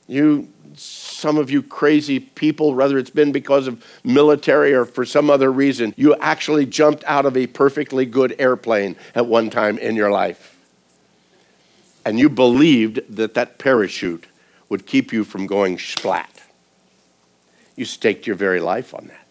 You, 0.08 0.48
some 0.76 1.38
of 1.38 1.50
you 1.50 1.64
crazy 1.64 2.20
people, 2.20 2.74
whether 2.74 2.98
it's 2.98 3.10
been 3.10 3.32
because 3.32 3.68
of 3.68 3.84
military 4.04 4.74
or 4.74 4.86
for 4.86 5.06
some 5.06 5.30
other 5.30 5.52
reason, 5.52 5.94
you 5.98 6.16
actually 6.18 6.66
jumped 6.66 7.04
out 7.06 7.26
of 7.26 7.36
a 7.36 7.48
perfectly 7.48 8.06
good 8.06 8.36
airplane 8.40 8.96
at 9.16 9.26
one 9.26 9.50
time 9.50 9.78
in 9.80 9.96
your 9.96 10.12
life. 10.12 10.54
and 12.06 12.18
you 12.20 12.30
believed 12.30 13.02
that 13.10 13.34
that 13.34 13.58
parachute 13.58 14.28
would 14.70 14.86
keep 14.86 15.12
you 15.12 15.26
from 15.26 15.46
going 15.46 15.78
splat. 15.78 16.37
You 17.78 17.86
staked 17.86 18.28
your 18.28 18.36
very 18.36 18.60
life 18.60 18.94
on 18.94 19.08
that. 19.08 19.26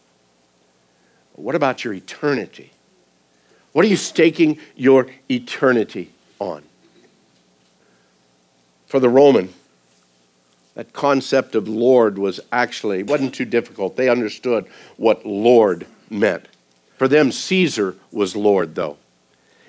What 1.35 1.55
about 1.55 1.85
your 1.85 1.93
eternity? 1.93 2.71
What 3.73 3.85
are 3.85 3.89
you 3.89 3.97
staking 3.97 4.59
your 4.75 5.09
eternity 5.29 6.13
on? 6.39 6.63
For 8.87 9.01
the 9.01 9.11
Roman, 9.11 9.53
that 10.75 10.95
concept 10.95 11.55
of 11.55 11.69
Lord 11.69 12.17
was 12.17 12.41
actually 12.51 13.03
wasn't 13.03 13.35
too 13.35 13.45
difficult. 13.45 13.97
They 13.97 14.09
understood 14.09 14.67
what 14.97 15.27
Lord 15.27 15.87
meant. 16.09 16.49
For 16.97 17.09
them, 17.09 17.33
Caesar 17.33 17.97
was 18.11 18.35
Lord, 18.35 18.75
though. 18.75 18.97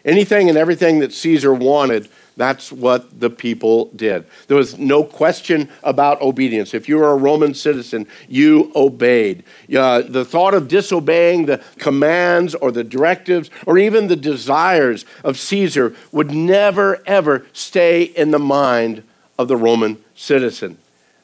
Anything 0.07 0.47
and 0.47 0.57
everything 0.57 0.99
that 0.99 1.11
Caesar 1.11 1.53
wanted, 1.53 2.07
that's 2.37 2.71
what 2.71 3.19
the 3.19 3.29
people 3.29 3.91
did. 3.93 4.25
There 4.47 4.55
was 4.55 4.77
no 4.77 5.03
question 5.03 5.69
about 5.83 6.21
obedience. 6.21 6.73
If 6.73 6.87
you 6.87 6.97
were 6.97 7.11
a 7.11 7.17
Roman 7.17 7.53
citizen, 7.53 8.07
you 8.29 8.71
obeyed. 8.73 9.43
Uh, 9.75 10.03
the 10.03 10.23
thought 10.23 10.53
of 10.53 10.69
disobeying 10.69 11.45
the 11.45 11.61
commands 11.77 12.55
or 12.55 12.71
the 12.71 12.85
directives 12.85 13.49
or 13.65 13.77
even 13.77 14.07
the 14.07 14.15
desires 14.15 15.03
of 15.25 15.37
Caesar 15.37 15.93
would 16.13 16.31
never, 16.31 17.03
ever 17.05 17.45
stay 17.51 18.03
in 18.03 18.31
the 18.31 18.39
mind 18.39 19.03
of 19.37 19.49
the 19.49 19.57
Roman 19.57 19.97
citizen, 20.15 20.77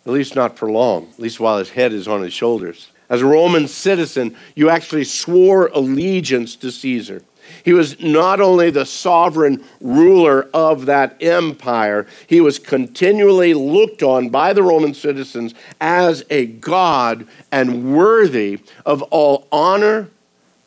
at 0.05 0.11
least 0.11 0.35
not 0.35 0.57
for 0.57 0.69
long, 0.69 1.07
at 1.13 1.19
least 1.19 1.39
while 1.39 1.57
his 1.59 1.69
head 1.69 1.93
is 1.93 2.07
on 2.07 2.21
his 2.21 2.33
shoulders. 2.33 2.89
As 3.09 3.21
a 3.21 3.25
Roman 3.27 3.67
citizen, 3.67 4.35
you 4.55 4.69
actually 4.69 5.03
swore 5.05 5.67
allegiance 5.67 6.55
to 6.57 6.71
Caesar. 6.71 7.21
He 7.63 7.71
was 7.71 7.99
not 8.01 8.41
only 8.41 8.69
the 8.69 8.85
sovereign 8.85 9.63
ruler 9.79 10.49
of 10.53 10.85
that 10.85 11.15
empire, 11.23 12.05
he 12.27 12.41
was 12.41 12.59
continually 12.59 13.53
looked 13.53 14.03
on 14.03 14.29
by 14.29 14.51
the 14.51 14.63
Roman 14.63 14.93
citizens 14.93 15.53
as 15.79 16.25
a 16.29 16.45
god 16.45 17.25
and 17.51 17.95
worthy 17.95 18.59
of 18.85 19.01
all 19.03 19.47
honor 19.51 20.09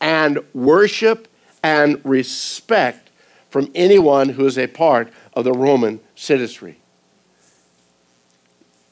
and 0.00 0.38
worship 0.54 1.28
and 1.62 2.00
respect 2.02 3.10
from 3.50 3.70
anyone 3.74 4.30
who 4.30 4.46
is 4.46 4.56
a 4.56 4.66
part 4.66 5.12
of 5.34 5.44
the 5.44 5.52
Roman 5.52 6.00
citizenry. 6.14 6.78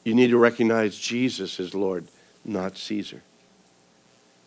You 0.05 0.15
need 0.15 0.29
to 0.29 0.39
recognize 0.39 0.99
Jesus 0.99 1.59
as 1.59 1.75
Lord, 1.75 2.07
not 2.45 2.77
Caesar 2.77 3.23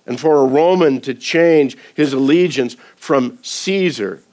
and 0.08 0.20
for 0.20 0.38
a 0.38 0.46
Roman 0.46 1.02
to 1.02 1.14
change 1.14 1.78
his 1.94 2.14
allegiance 2.14 2.76
from 2.96 3.38
Caesar 3.44 4.24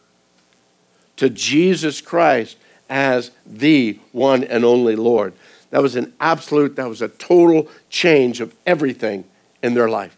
to 1.17 1.29
Jesus 1.29 2.01
Christ 2.01 2.57
as 2.89 3.33
the 3.45 3.99
one 4.13 4.45
and 4.45 4.65
only 4.65 4.97
Lord. 4.97 5.35
That 5.71 5.83
was 5.83 5.97
an 5.97 6.13
absolute, 6.21 6.77
that 6.77 6.89
was 6.89 7.03
a 7.03 7.09
total 7.09 7.69
change 7.91 8.41
of 8.41 8.55
everything 8.65 9.25
in 9.63 9.75
their 9.75 9.89
life. 9.89 10.17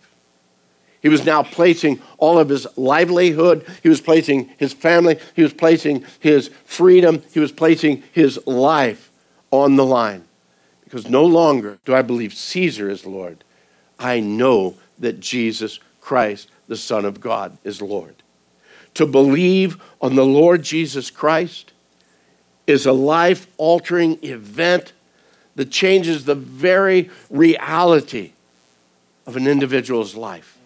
He 1.00 1.08
was 1.08 1.24
now 1.24 1.42
placing 1.42 2.02
all 2.18 2.38
of 2.38 2.48
his 2.48 2.66
livelihood, 2.76 3.64
he 3.82 3.88
was 3.88 4.00
placing 4.00 4.50
his 4.58 4.72
family, 4.72 5.18
he 5.34 5.42
was 5.42 5.52
placing 5.52 6.04
his 6.20 6.50
freedom, 6.64 7.22
he 7.32 7.40
was 7.40 7.52
placing 7.52 8.02
his 8.12 8.44
life 8.46 9.10
on 9.50 9.76
the 9.76 9.84
line. 9.84 10.24
Because 10.84 11.08
no 11.08 11.24
longer 11.24 11.78
do 11.84 11.94
I 11.94 12.02
believe 12.02 12.34
Caesar 12.34 12.90
is 12.90 13.06
Lord. 13.06 13.44
I 13.98 14.20
know 14.20 14.76
that 14.98 15.20
Jesus 15.20 15.78
Christ, 16.00 16.50
the 16.68 16.76
Son 16.76 17.04
of 17.04 17.20
God, 17.20 17.58
is 17.64 17.82
Lord. 17.82 18.14
To 18.94 19.06
believe 19.06 19.82
on 20.00 20.14
the 20.14 20.24
Lord 20.24 20.62
Jesus 20.62 21.10
Christ 21.10 21.72
is 22.66 22.86
a 22.86 22.92
life 22.92 23.46
altering 23.58 24.18
event 24.22 24.92
that 25.54 25.70
changes 25.70 26.24
the 26.24 26.34
very 26.34 27.10
reality 27.30 28.32
of 29.26 29.36
an 29.36 29.46
individual's 29.46 30.14
life. 30.14 30.56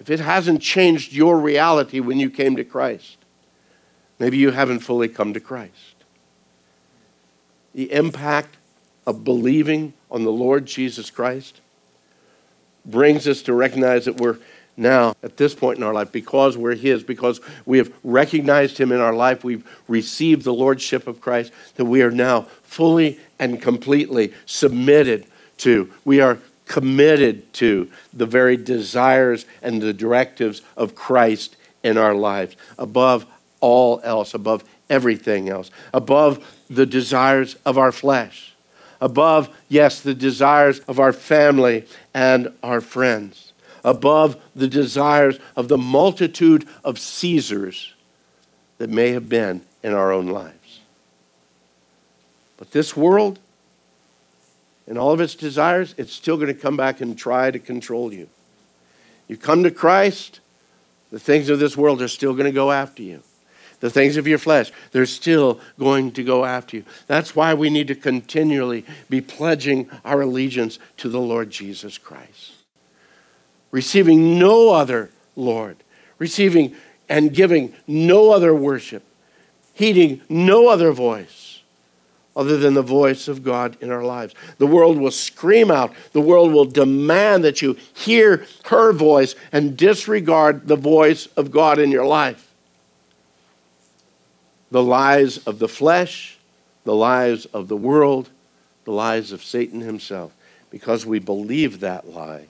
If 0.00 0.10
it 0.10 0.20
hasn't 0.20 0.60
changed 0.60 1.12
your 1.12 1.38
reality 1.38 2.00
when 2.00 2.20
you 2.20 2.28
came 2.28 2.56
to 2.56 2.64
Christ, 2.64 3.16
maybe 4.18 4.36
you 4.36 4.50
haven't 4.50 4.80
fully 4.80 5.08
come 5.08 5.32
to 5.32 5.40
Christ. 5.40 5.94
The 7.74 7.90
impact 7.92 8.56
of 9.06 9.24
believing 9.24 9.94
on 10.10 10.24
the 10.24 10.32
Lord 10.32 10.66
Jesus 10.66 11.10
Christ 11.10 11.60
brings 12.84 13.26
us 13.26 13.42
to 13.42 13.52
recognize 13.52 14.04
that 14.04 14.20
we're 14.20 14.38
now 14.76 15.14
at 15.22 15.36
this 15.36 15.54
point 15.54 15.78
in 15.78 15.84
our 15.84 15.92
life 15.92 16.10
because 16.10 16.56
we're 16.56 16.74
his 16.74 17.02
because 17.02 17.40
we 17.64 17.78
have 17.78 17.92
recognized 18.02 18.78
him 18.78 18.90
in 18.90 19.00
our 19.00 19.14
life 19.14 19.44
we've 19.44 19.64
received 19.86 20.42
the 20.42 20.52
lordship 20.52 21.06
of 21.06 21.20
christ 21.20 21.52
that 21.76 21.84
we 21.84 22.02
are 22.02 22.10
now 22.10 22.42
fully 22.62 23.18
and 23.38 23.62
completely 23.62 24.32
submitted 24.46 25.26
to 25.56 25.92
we 26.04 26.20
are 26.20 26.38
committed 26.66 27.52
to 27.52 27.88
the 28.12 28.26
very 28.26 28.56
desires 28.56 29.46
and 29.62 29.80
the 29.80 29.92
directives 29.92 30.62
of 30.76 30.94
christ 30.94 31.56
in 31.82 31.96
our 31.96 32.14
lives 32.14 32.56
above 32.78 33.26
all 33.60 34.00
else 34.02 34.34
above 34.34 34.64
everything 34.90 35.48
else 35.48 35.70
above 35.92 36.44
the 36.68 36.86
desires 36.86 37.56
of 37.64 37.78
our 37.78 37.92
flesh 37.92 38.53
above, 39.04 39.54
yes, 39.68 40.00
the 40.00 40.14
desires 40.14 40.80
of 40.80 40.98
our 40.98 41.12
family 41.12 41.86
and 42.14 42.50
our 42.62 42.80
friends, 42.80 43.52
above 43.84 44.34
the 44.56 44.66
desires 44.66 45.38
of 45.56 45.68
the 45.68 45.76
multitude 45.76 46.66
of 46.82 46.98
Caesars 46.98 47.92
that 48.78 48.88
may 48.88 49.10
have 49.10 49.28
been 49.28 49.60
in 49.82 49.92
our 49.92 50.10
own 50.10 50.28
lives. 50.28 50.80
But 52.56 52.70
this 52.70 52.96
world, 52.96 53.38
and 54.86 54.96
all 54.96 55.12
of 55.12 55.20
its 55.20 55.34
desires, 55.34 55.94
it's 55.98 56.14
still 56.14 56.38
going 56.38 56.48
to 56.48 56.54
come 56.54 56.78
back 56.78 57.02
and 57.02 57.16
try 57.16 57.50
to 57.50 57.58
control 57.58 58.10
you. 58.10 58.26
You 59.28 59.36
come 59.36 59.64
to 59.64 59.70
Christ, 59.70 60.40
the 61.10 61.20
things 61.20 61.50
of 61.50 61.58
this 61.58 61.76
world 61.76 62.00
are 62.00 62.08
still 62.08 62.32
going 62.32 62.46
to 62.46 62.52
go 62.52 62.72
after 62.72 63.02
you 63.02 63.22
the 63.84 63.90
things 63.90 64.16
of 64.16 64.26
your 64.26 64.38
flesh, 64.38 64.72
they're 64.92 65.04
still 65.04 65.60
going 65.78 66.10
to 66.10 66.24
go 66.24 66.46
after 66.46 66.78
you. 66.78 66.84
That's 67.06 67.36
why 67.36 67.52
we 67.52 67.68
need 67.68 67.88
to 67.88 67.94
continually 67.94 68.86
be 69.10 69.20
pledging 69.20 69.90
our 70.06 70.22
allegiance 70.22 70.78
to 70.96 71.10
the 71.10 71.20
Lord 71.20 71.50
Jesus 71.50 71.98
Christ. 71.98 72.52
Receiving 73.72 74.38
no 74.38 74.70
other 74.70 75.10
Lord, 75.36 75.76
receiving 76.18 76.74
and 77.10 77.34
giving 77.34 77.74
no 77.86 78.30
other 78.30 78.54
worship, 78.54 79.02
heeding 79.74 80.22
no 80.30 80.68
other 80.68 80.90
voice 80.90 81.60
other 82.34 82.56
than 82.56 82.72
the 82.72 82.80
voice 82.80 83.28
of 83.28 83.44
God 83.44 83.76
in 83.82 83.90
our 83.90 84.02
lives. 84.02 84.34
The 84.56 84.66
world 84.66 84.96
will 84.96 85.10
scream 85.10 85.70
out, 85.70 85.92
the 86.12 86.22
world 86.22 86.54
will 86.54 86.64
demand 86.64 87.44
that 87.44 87.60
you 87.60 87.76
hear 87.92 88.46
her 88.64 88.94
voice 88.94 89.34
and 89.52 89.76
disregard 89.76 90.68
the 90.68 90.76
voice 90.76 91.26
of 91.36 91.50
God 91.50 91.78
in 91.78 91.90
your 91.90 92.06
life 92.06 92.52
the 94.70 94.82
lies 94.82 95.38
of 95.38 95.58
the 95.58 95.68
flesh, 95.68 96.38
the 96.84 96.94
lies 96.94 97.46
of 97.46 97.68
the 97.68 97.76
world, 97.76 98.30
the 98.84 98.92
lies 98.92 99.32
of 99.32 99.42
Satan 99.42 99.80
himself. 99.80 100.32
Because 100.70 101.06
we 101.06 101.18
believe 101.18 101.80
that 101.80 102.08
lie, 102.08 102.46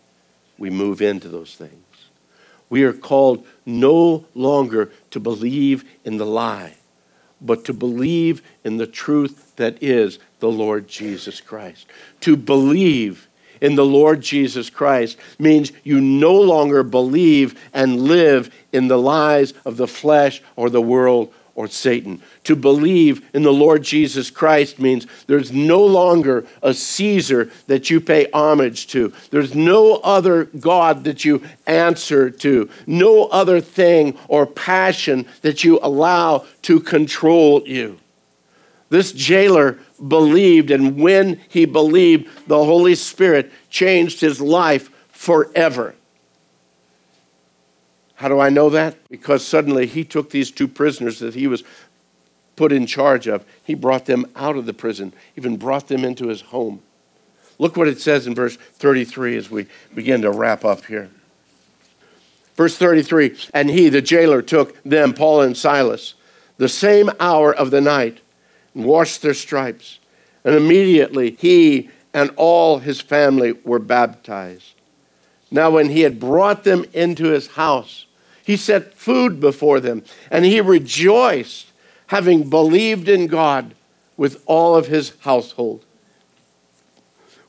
we 0.57 0.71
move 0.71 1.03
into 1.03 1.29
those 1.29 1.55
things. 1.55 1.85
We 2.71 2.85
are 2.85 2.93
called 2.93 3.47
no 3.67 4.25
longer 4.35 4.91
to 5.11 5.21
believe 5.21 5.85
in 6.05 6.17
the 6.17 6.27
lie, 6.27 6.75
but 7.41 7.65
to 7.67 7.73
believe 7.73 8.43
in 8.65 8.79
the 8.79 8.87
truth 8.87 9.55
that 9.57 9.83
is 9.83 10.19
the 10.41 10.51
Lord 10.51 10.89
Jesus 10.89 11.41
Christ. 11.41 11.87
To 12.21 12.37
believe 12.37 13.29
in 13.61 13.77
the 13.77 13.85
Lord 13.85 14.21
Jesus 14.21 14.71
Christ 14.71 15.19
means 15.39 15.73
you 15.85 16.01
no 16.01 16.35
longer 16.35 16.83
believe 16.83 17.61
and 17.73 18.03
live 18.03 18.53
in 18.73 18.89
the 18.89 18.99
lies 18.99 19.53
of 19.65 19.77
the 19.77 19.87
flesh 19.87 20.43
or 20.57 20.69
the 20.69 20.83
world 20.83 21.33
or 21.55 21.69
Satan. 21.69 22.21
To 22.45 22.57
believe 22.57 23.29
in 23.35 23.43
the 23.43 23.53
Lord 23.53 23.83
Jesus 23.83 24.31
Christ 24.31 24.79
means 24.79 25.07
there's 25.27 25.53
no 25.53 25.85
longer 25.85 26.47
a 26.63 26.75
Caesar 26.75 27.51
that 27.67 27.91
you 27.91 28.01
pay 28.01 28.27
homage 28.33 28.89
to. 28.89 29.13
There's 29.31 29.55
no 29.55 29.97
other 29.97 30.45
God 30.45 31.05
that 31.05 31.25
you 31.25 31.43
answer 31.67 32.31
to. 32.31 32.69
No 32.87 33.27
other 33.27 33.61
thing 33.61 34.19
or 34.29 34.47
passion 34.47 35.27
that 35.43 35.65
you 35.65 35.79
allow 35.83 36.47
to 36.63 36.81
control 36.81 37.63
you. 37.67 37.99
This 38.91 39.13
jailer 39.13 39.79
believed, 40.07 40.71
and 40.71 40.99
when 40.99 41.41
he 41.49 41.65
believed, 41.65 42.49
the 42.49 42.65
Holy 42.65 42.95
Spirit 42.95 43.51
changed 43.71 44.21
his 44.21 44.41
life 44.41 44.91
forever. 45.11 45.95
How 48.17 48.29
do 48.29 48.39
I 48.39 48.49
know 48.49 48.71
that? 48.71 48.97
Because 49.09 49.45
suddenly 49.45 49.87
he 49.87 50.05
took 50.05 50.31
these 50.31 50.51
two 50.51 50.69
prisoners 50.69 51.19
that 51.19 51.35
he 51.35 51.47
was 51.47 51.65
put 52.57 52.73
in 52.73 52.87
charge 52.87 53.27
of, 53.27 53.45
he 53.65 53.75
brought 53.75 54.07
them 54.07 54.27
out 54.37 54.57
of 54.57 54.67
the 54.67 54.73
prison, 54.73 55.13
even 55.37 55.57
brought 55.57 55.89
them 55.89 56.05
into 56.05 56.29
his 56.29 56.41
home. 56.41 56.81
Look 57.59 57.77
what 57.77 57.89
it 57.89 58.01
says 58.01 58.27
in 58.27 58.35
verse 58.35 58.57
33 58.57 59.37
as 59.37 59.51
we 59.51 59.67
begin 59.95 60.23
to 60.23 60.31
wrap 60.31 60.65
up 60.65 60.85
here. 60.87 61.11
Verse 62.57 62.77
33 62.77 63.37
And 63.53 63.71
he, 63.71 63.89
the 63.89 64.03
jailer, 64.03 64.43
took 64.43 64.81
them, 64.85 65.13
Paul 65.15 65.43
and 65.43 65.57
Silas, 65.57 66.15
the 66.57 66.69
same 66.69 67.11
hour 67.19 67.53
of 67.53 67.71
the 67.71 67.81
night 67.81 68.21
and 68.75 68.85
washed 68.85 69.23
their 69.23 69.35
stripes. 69.35 69.99
And 70.45 70.55
immediately 70.55 71.33
he 71.33 71.91
and 72.13 72.31
all 72.37 72.79
his 72.79 73.01
family 73.01 73.53
were 73.53 73.79
baptized. 73.79 74.74
Now, 75.55 75.71
when 75.71 75.91
he 75.91 76.01
had 76.01 76.19
brought 76.19 76.65
them 76.65 76.85
into 76.93 77.27
his 77.27 77.47
house, 77.47 78.07
he 78.45 78.57
set 78.57 78.95
food 78.95 79.39
before 79.39 79.79
them, 79.79 80.03
and 80.29 80.45
he 80.45 80.61
rejoiced, 80.61 81.69
having 82.09 82.51
believed 82.51 83.09
in 83.09 83.29
God 83.29 83.77
with 84.17 84.43
all 84.47 84.75
of 84.75 84.89
his 84.89 85.13
household. 85.21 85.85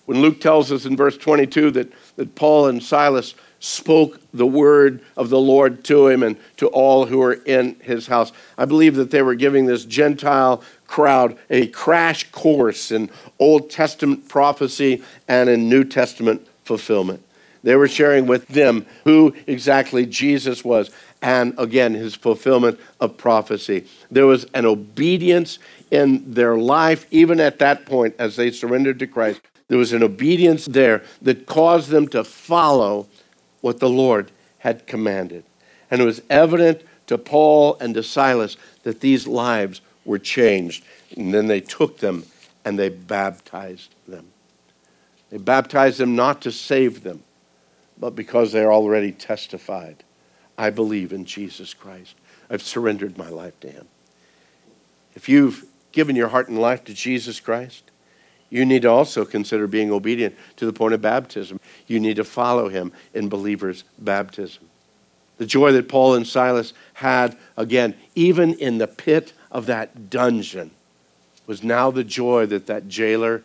When 0.05 0.21
Luke 0.21 0.39
tells 0.39 0.71
us 0.71 0.85
in 0.85 0.95
verse 0.95 1.17
22 1.17 1.71
that, 1.71 1.91
that 2.17 2.35
Paul 2.35 2.67
and 2.67 2.83
Silas 2.83 3.33
spoke 3.59 4.19
the 4.31 4.45
word 4.45 5.01
of 5.17 5.31
the 5.31 5.39
Lord 5.39 5.83
to 5.85 6.07
him 6.07 6.21
and 6.21 6.37
to 6.57 6.67
all 6.67 7.07
who 7.07 7.17
were 7.17 7.33
in 7.33 7.75
his 7.81 8.05
house. 8.05 8.31
I 8.55 8.65
believe 8.65 8.97
that 8.97 9.09
they 9.09 9.23
were 9.23 9.33
giving 9.33 9.65
this 9.65 9.83
Gentile 9.83 10.61
crowd 10.85 11.39
a 11.49 11.65
crash 11.69 12.29
course 12.29 12.91
in 12.91 13.09
Old 13.39 13.71
Testament 13.71 14.29
prophecy 14.29 15.01
and 15.27 15.49
in 15.49 15.69
New 15.69 15.83
Testament 15.83 16.47
fulfillment. 16.65 17.23
They 17.65 17.75
were 17.75 17.87
sharing 17.87 18.27
with 18.27 18.47
them 18.47 18.85
who 19.05 19.33
exactly 19.47 20.05
Jesus 20.05 20.63
was 20.63 20.91
and 21.19 21.55
again 21.57 21.95
his 21.95 22.13
fulfillment 22.13 22.79
of 22.99 23.17
prophecy. 23.17 23.87
There 24.11 24.27
was 24.27 24.45
an 24.53 24.67
obedience 24.67 25.57
in 25.89 26.35
their 26.35 26.57
life, 26.57 27.07
even 27.09 27.39
at 27.39 27.57
that 27.57 27.87
point 27.87 28.13
as 28.19 28.35
they 28.35 28.51
surrendered 28.51 28.99
to 28.99 29.07
Christ. 29.07 29.41
There 29.67 29.79
was 29.79 29.93
an 29.93 30.03
obedience 30.03 30.67
there 30.67 31.01
that 31.23 31.47
caused 31.47 31.89
them 31.89 32.07
to 32.09 32.23
follow 32.23 33.07
what 33.61 33.79
the 33.79 33.89
Lord 33.89 34.31
had 34.59 34.85
commanded. 34.85 35.43
And 35.89 35.99
it 36.01 36.05
was 36.05 36.21
evident 36.29 36.83
to 37.07 37.17
Paul 37.17 37.77
and 37.81 37.95
to 37.95 38.03
Silas 38.03 38.57
that 38.83 38.99
these 38.99 39.25
lives 39.25 39.81
were 40.05 40.19
changed. 40.19 40.85
And 41.17 41.33
then 41.33 41.47
they 41.47 41.61
took 41.61 41.97
them 41.97 42.25
and 42.63 42.77
they 42.77 42.89
baptized 42.89 43.95
them. 44.07 44.27
They 45.31 45.37
baptized 45.37 45.97
them 45.97 46.15
not 46.15 46.41
to 46.43 46.51
save 46.51 47.01
them, 47.01 47.23
but 47.97 48.15
because 48.15 48.51
they 48.51 48.63
are 48.63 48.73
already 48.73 49.11
testified 49.11 50.03
I 50.57 50.69
believe 50.69 51.11
in 51.11 51.25
Jesus 51.25 51.73
Christ. 51.73 52.15
I've 52.49 52.61
surrendered 52.61 53.17
my 53.17 53.29
life 53.29 53.59
to 53.61 53.69
Him. 53.69 53.87
If 55.13 55.27
you've 55.29 55.65
given 55.91 56.15
your 56.15 56.29
heart 56.29 56.49
and 56.49 56.59
life 56.59 56.83
to 56.85 56.93
Jesus 56.93 57.39
Christ, 57.39 57.91
you 58.49 58.65
need 58.65 58.83
to 58.83 58.89
also 58.89 59.25
consider 59.25 59.67
being 59.67 59.91
obedient 59.91 60.35
to 60.57 60.65
the 60.65 60.73
point 60.73 60.93
of 60.93 61.01
baptism. 61.01 61.59
You 61.87 61.99
need 61.99 62.17
to 62.17 62.23
follow 62.23 62.69
him 62.69 62.93
in 63.13 63.27
believers' 63.27 63.83
baptism. 63.97 64.69
The 65.37 65.45
joy 65.45 65.71
that 65.71 65.89
Paul 65.89 66.13
and 66.13 66.27
Silas 66.27 66.73
had, 66.93 67.37
again, 67.57 67.95
even 68.13 68.53
in 68.53 68.77
the 68.77 68.87
pit 68.87 69.33
of 69.51 69.65
that 69.65 70.09
dungeon, 70.09 70.71
was 71.47 71.63
now 71.63 71.91
the 71.91 72.03
joy 72.03 72.45
that 72.47 72.67
that 72.67 72.87
jailer 72.87 73.43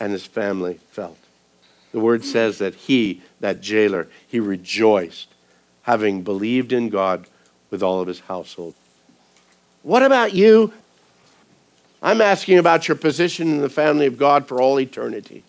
and 0.00 0.12
his 0.12 0.26
family 0.26 0.80
felt. 0.90 1.18
The 1.92 2.00
word 2.00 2.24
says 2.24 2.58
that 2.58 2.74
he, 2.74 3.22
that 3.40 3.60
jailer, 3.60 4.08
he 4.26 4.40
rejoiced, 4.40 5.28
having 5.82 6.22
believed 6.22 6.72
in 6.72 6.88
God 6.88 7.26
with 7.70 7.82
all 7.82 8.00
of 8.00 8.08
his 8.08 8.20
household. 8.20 8.74
What 9.82 10.02
about 10.02 10.34
you? 10.34 10.72
I'm 12.02 12.20
asking 12.20 12.58
about 12.58 12.88
your 12.88 12.96
position 12.96 13.48
in 13.48 13.60
the 13.60 13.68
family 13.68 14.06
of 14.06 14.18
God 14.18 14.46
for 14.46 14.60
all 14.60 14.78
eternity. 14.78 15.42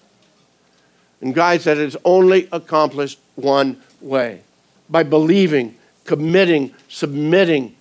And 1.21 1.36
guys, 1.36 1.65
that 1.65 1.78
is 1.78 1.97
only 2.06 2.47
accomplished 2.52 3.19
one 3.36 3.82
way 4.02 4.41
by 4.89 5.04
believing, 5.04 5.75
committing, 6.06 6.73
submitting 6.88 7.75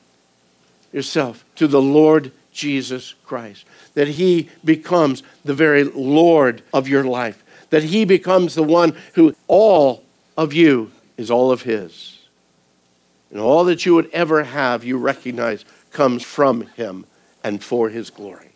yourself 0.93 1.45
to 1.57 1.67
the 1.67 1.81
Lord 1.81 2.33
Jesus 2.53 3.15
Christ. 3.25 3.65
That 3.95 4.09
He 4.09 4.49
becomes 4.65 5.23
the 5.45 5.55
very 5.55 5.85
Lord 5.85 6.63
of 6.73 6.89
your 6.89 7.05
life. 7.05 7.43
That 7.71 7.85
He 7.85 8.05
becomes 8.05 8.55
the 8.55 8.63
one 8.63 8.97
who 9.15 9.35
all 9.47 10.05
of 10.37 10.53
you 10.53 10.91
is 11.17 11.31
all 11.31 11.51
of 11.51 11.63
His. 11.63 12.19
And 13.31 13.41
all 13.41 13.65
that 13.65 13.85
you 13.85 13.95
would 13.95 14.11
ever 14.13 14.45
have, 14.45 14.85
you 14.85 14.97
recognize, 14.97 15.65
comes 15.93 16.23
from 16.23 16.63
Him 16.69 17.05
and 17.45 17.63
for 17.63 17.91
His 17.91 18.11
glory. 18.11 18.49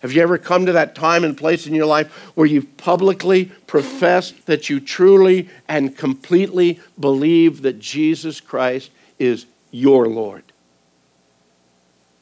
Have 0.00 0.12
you 0.12 0.22
ever 0.22 0.38
come 0.38 0.64
to 0.66 0.72
that 0.72 0.94
time 0.94 1.24
and 1.24 1.36
place 1.36 1.66
in 1.66 1.74
your 1.74 1.86
life 1.86 2.10
where 2.34 2.46
you've 2.46 2.76
publicly 2.78 3.46
professed 3.66 4.46
that 4.46 4.70
you 4.70 4.80
truly 4.80 5.48
and 5.68 5.96
completely 5.96 6.80
believe 6.98 7.62
that 7.62 7.78
Jesus 7.78 8.40
Christ 8.40 8.90
is 9.18 9.44
your 9.70 10.08
Lord? 10.08 10.42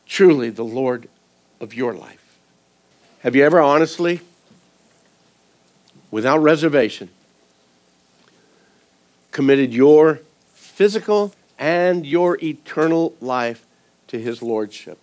Truly 0.06 0.50
the 0.50 0.64
Lord 0.64 1.08
of 1.60 1.72
your 1.72 1.94
life. 1.94 2.36
Have 3.20 3.36
you 3.36 3.44
ever 3.44 3.60
honestly, 3.60 4.22
without 6.10 6.38
reservation, 6.38 7.08
committed 9.30 9.72
your 9.72 10.20
physical 10.54 11.34
and 11.58 12.06
your 12.06 12.38
eternal 12.42 13.14
life 13.20 13.66
to 14.08 14.18
His 14.18 14.42
Lordship? 14.42 14.98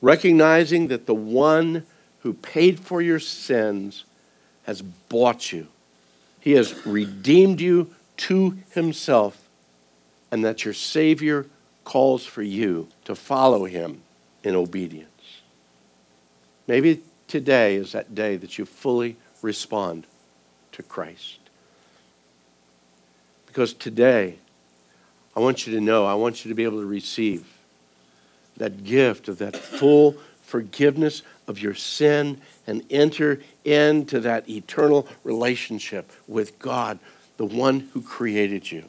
recognizing 0.00 0.88
that 0.88 1.06
the 1.06 1.14
one 1.14 1.86
who 2.20 2.32
paid 2.32 2.80
for 2.80 3.00
your 3.02 3.18
sins 3.18 4.04
has 4.64 4.82
bought 4.82 5.52
you. 5.52 5.68
He 6.40 6.52
has 6.52 6.86
redeemed 6.86 7.60
you 7.60 7.94
to 8.18 8.58
himself, 8.70 9.48
and 10.30 10.44
that 10.44 10.64
your 10.64 10.74
Savior 10.74 11.46
calls 11.84 12.24
for 12.24 12.42
you 12.42 12.88
to 13.04 13.14
follow 13.14 13.64
him 13.64 14.02
in 14.44 14.54
obedience. 14.54 15.08
Maybe 16.66 17.02
today 17.26 17.76
is 17.76 17.92
that 17.92 18.14
day 18.14 18.36
that 18.36 18.58
you 18.58 18.64
fully 18.64 19.16
respond 19.42 20.06
to 20.72 20.82
Christ. 20.82 21.38
Because 23.46 23.72
today, 23.72 24.36
I 25.36 25.40
want 25.40 25.66
you 25.66 25.74
to 25.74 25.80
know, 25.80 26.06
I 26.06 26.14
want 26.14 26.44
you 26.44 26.50
to 26.50 26.54
be 26.54 26.64
able 26.64 26.80
to 26.80 26.86
receive 26.86 27.46
that 28.56 28.84
gift 28.84 29.28
of 29.28 29.38
that 29.38 29.56
full 29.56 30.16
forgiveness 30.42 31.22
of 31.46 31.60
your 31.60 31.74
sin 31.74 32.40
and 32.66 32.84
enter 32.90 33.40
into 33.64 34.20
that 34.20 34.48
eternal 34.48 35.08
relationship 35.24 36.12
with 36.28 36.58
God, 36.58 36.98
the 37.36 37.44
one 37.44 37.88
who 37.92 38.02
created 38.02 38.70
you, 38.70 38.84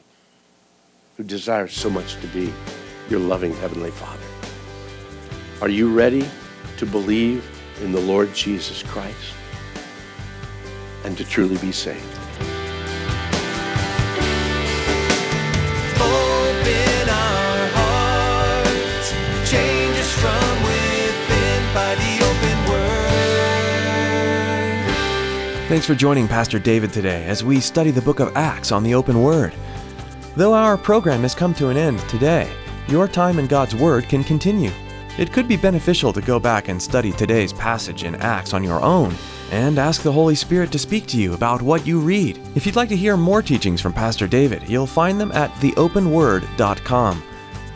who 1.16 1.24
desires 1.24 1.72
so 1.72 1.88
much 1.88 2.20
to 2.20 2.26
be 2.28 2.52
your 3.08 3.20
loving 3.20 3.54
Heavenly 3.54 3.90
Father. 3.90 4.22
Are 5.60 5.68
you 5.68 5.92
ready 5.92 6.28
to 6.78 6.86
believe 6.86 7.44
in 7.80 7.92
the 7.92 8.00
Lord 8.00 8.34
Jesus 8.34 8.82
Christ 8.82 9.34
and 11.04 11.16
to 11.18 11.24
truly 11.24 11.56
be 11.58 11.72
saved? 11.72 12.02
Open 16.00 17.08
our 17.08 17.68
hearts, 17.74 19.12
change 19.50 19.96
us 19.96 20.12
from 20.20 20.62
within 20.62 21.74
by 21.74 21.94
the 21.94 22.18
open 22.24 22.58
word. 22.70 22.92
Thanks 25.68 25.86
for 25.86 25.94
joining 25.94 26.28
Pastor 26.28 26.58
David 26.58 26.92
today 26.92 27.24
as 27.26 27.44
we 27.44 27.60
study 27.60 27.90
the 27.90 28.02
book 28.02 28.20
of 28.20 28.36
Acts 28.36 28.72
on 28.72 28.82
the 28.82 28.94
open 28.94 29.22
word. 29.22 29.54
Though 30.34 30.54
our 30.54 30.78
program 30.78 31.22
has 31.22 31.34
come 31.34 31.52
to 31.54 31.68
an 31.68 31.76
end 31.76 31.98
today, 32.08 32.50
your 32.88 33.06
time 33.06 33.38
in 33.38 33.46
God's 33.46 33.76
Word 33.76 34.08
can 34.08 34.24
continue. 34.24 34.72
It 35.18 35.30
could 35.32 35.46
be 35.46 35.56
beneficial 35.56 36.12
to 36.12 36.22
go 36.22 36.40
back 36.40 36.68
and 36.68 36.82
study 36.82 37.12
today's 37.12 37.52
passage 37.52 38.04
in 38.04 38.14
Acts 38.16 38.54
on 38.54 38.64
your 38.64 38.80
own 38.80 39.14
and 39.50 39.78
ask 39.78 40.02
the 40.02 40.12
Holy 40.12 40.34
Spirit 40.34 40.70
to 40.72 40.78
speak 40.78 41.06
to 41.06 41.16
you 41.16 41.34
about 41.34 41.62
what 41.62 41.86
you 41.86 42.00
read. 42.00 42.38
If 42.54 42.64
you'd 42.64 42.76
like 42.76 42.88
to 42.90 42.96
hear 42.96 43.16
more 43.16 43.42
teachings 43.42 43.80
from 43.80 43.92
Pastor 43.92 44.26
David, 44.26 44.68
you'll 44.68 44.86
find 44.86 45.20
them 45.20 45.32
at 45.32 45.50
theopenword.com. 45.52 47.22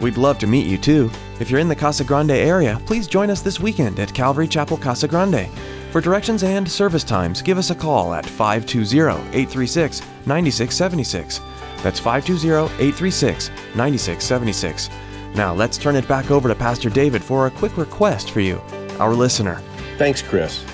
We'd 0.00 0.16
love 0.16 0.38
to 0.40 0.46
meet 0.46 0.66
you 0.66 0.78
too. 0.78 1.10
If 1.40 1.50
you're 1.50 1.60
in 1.60 1.68
the 1.68 1.76
Casa 1.76 2.04
Grande 2.04 2.30
area, 2.32 2.80
please 2.86 3.06
join 3.06 3.30
us 3.30 3.42
this 3.42 3.60
weekend 3.60 3.98
at 3.98 4.12
Calvary 4.12 4.48
Chapel 4.48 4.76
Casa 4.76 5.08
Grande. 5.08 5.48
For 5.90 6.00
directions 6.00 6.42
and 6.42 6.70
service 6.70 7.04
times, 7.04 7.40
give 7.42 7.58
us 7.58 7.70
a 7.70 7.74
call 7.74 8.12
at 8.14 8.26
520 8.26 9.00
836 9.28 10.00
9676. 10.26 11.40
That's 11.82 12.00
520 12.00 12.64
836 12.74 13.48
9676. 13.74 14.90
Now 15.34 15.54
let's 15.54 15.78
turn 15.78 15.96
it 15.96 16.08
back 16.08 16.30
over 16.30 16.48
to 16.48 16.54
Pastor 16.54 16.90
David 16.90 17.22
for 17.22 17.46
a 17.46 17.50
quick 17.50 17.76
request 17.76 18.30
for 18.30 18.40
you, 18.40 18.60
our 18.98 19.14
listener. 19.14 19.62
Thanks, 19.98 20.22
Chris. 20.22 20.64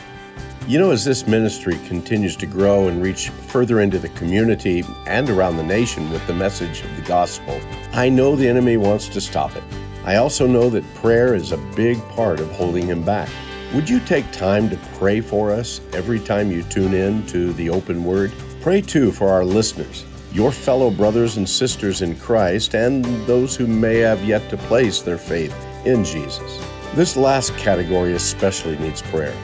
You 0.69 0.79
know, 0.79 0.93
as 0.93 1.05
this 1.05 1.27
ministry 1.27 1.77
continues 1.89 2.37
to 2.37 2.47
grow 2.47 2.87
and 2.87 3.03
reach 3.03 3.31
further 3.31 3.81
into 3.81 3.99
the 3.99 4.09
community 4.11 4.85
and 5.07 5.29
around 5.29 5.57
the 5.57 5.65
nation 5.65 6.09
with 6.11 6.25
the 6.29 6.35
message 6.35 6.83
of 6.83 6.97
the 6.97 7.03
gospel, 7.03 7.61
I 7.93 8.09
know 8.09 8.37
the 8.37 8.49
enemy 8.49 8.77
wants 8.77 9.09
to 9.09 9.21
stop 9.21 9.57
it. 9.57 9.65
I 10.05 10.17
also 10.17 10.47
know 10.47 10.71
that 10.71 10.95
prayer 10.95 11.35
is 11.35 11.51
a 11.51 11.57
big 11.75 12.01
part 12.11 12.39
of 12.39 12.49
holding 12.53 12.87
him 12.87 13.05
back. 13.05 13.29
Would 13.75 13.89
you 13.89 13.99
take 14.01 14.31
time 14.31 14.71
to 14.71 14.79
pray 14.95 15.21
for 15.21 15.51
us 15.51 15.81
every 15.95 16.21
time 16.21 16.53
you 16.53 16.63
tune 16.63 16.95
in 16.95 17.27
to 17.27 17.53
the 17.55 17.69
open 17.69 18.05
word? 18.05 18.33
Pray 18.61 18.81
too 18.81 19.11
for 19.11 19.31
our 19.31 19.45
listeners, 19.45 20.07
your 20.33 20.53
fellow 20.53 20.93
brothers 20.93 21.39
and 21.39 21.49
sisters 21.49 22.03
in 22.03 22.15
Christ, 22.15 22.77
and 22.77 23.05
those 23.27 23.57
who 23.57 23.67
may 23.67 23.97
have 23.97 24.25
yet 24.25 24.49
to 24.51 24.57
place 24.57 25.03
their 25.03 25.19
faith 25.19 25.55
in 25.85 26.05
Jesus. 26.05 26.65
This 26.95 27.17
last 27.17 27.57
category 27.57 28.13
especially 28.13 28.79
needs 28.79 29.03
prayer. 29.03 29.35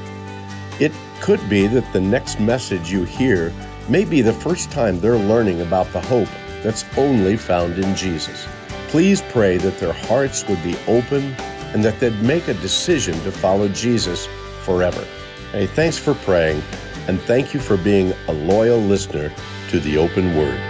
It 0.78 0.92
could 1.20 1.46
be 1.48 1.66
that 1.66 1.92
the 1.92 2.00
next 2.00 2.40
message 2.40 2.90
you 2.90 3.04
hear 3.04 3.52
may 3.88 4.04
be 4.04 4.20
the 4.20 4.32
first 4.32 4.70
time 4.70 5.00
they're 5.00 5.18
learning 5.18 5.60
about 5.60 5.90
the 5.92 6.00
hope 6.00 6.28
that's 6.62 6.84
only 6.96 7.36
found 7.36 7.78
in 7.78 7.94
Jesus. 7.94 8.46
Please 8.88 9.22
pray 9.30 9.56
that 9.58 9.78
their 9.78 9.92
hearts 9.92 10.46
would 10.48 10.62
be 10.62 10.76
open 10.86 11.34
and 11.74 11.84
that 11.84 12.00
they'd 12.00 12.22
make 12.22 12.48
a 12.48 12.54
decision 12.54 13.14
to 13.20 13.32
follow 13.32 13.68
Jesus 13.68 14.26
forever. 14.62 15.06
Hey, 15.52 15.66
thanks 15.66 15.98
for 15.98 16.14
praying, 16.14 16.62
and 17.06 17.20
thank 17.22 17.54
you 17.54 17.60
for 17.60 17.76
being 17.76 18.12
a 18.28 18.32
loyal 18.32 18.78
listener 18.78 19.32
to 19.70 19.80
the 19.80 19.96
open 19.96 20.36
word. 20.36 20.60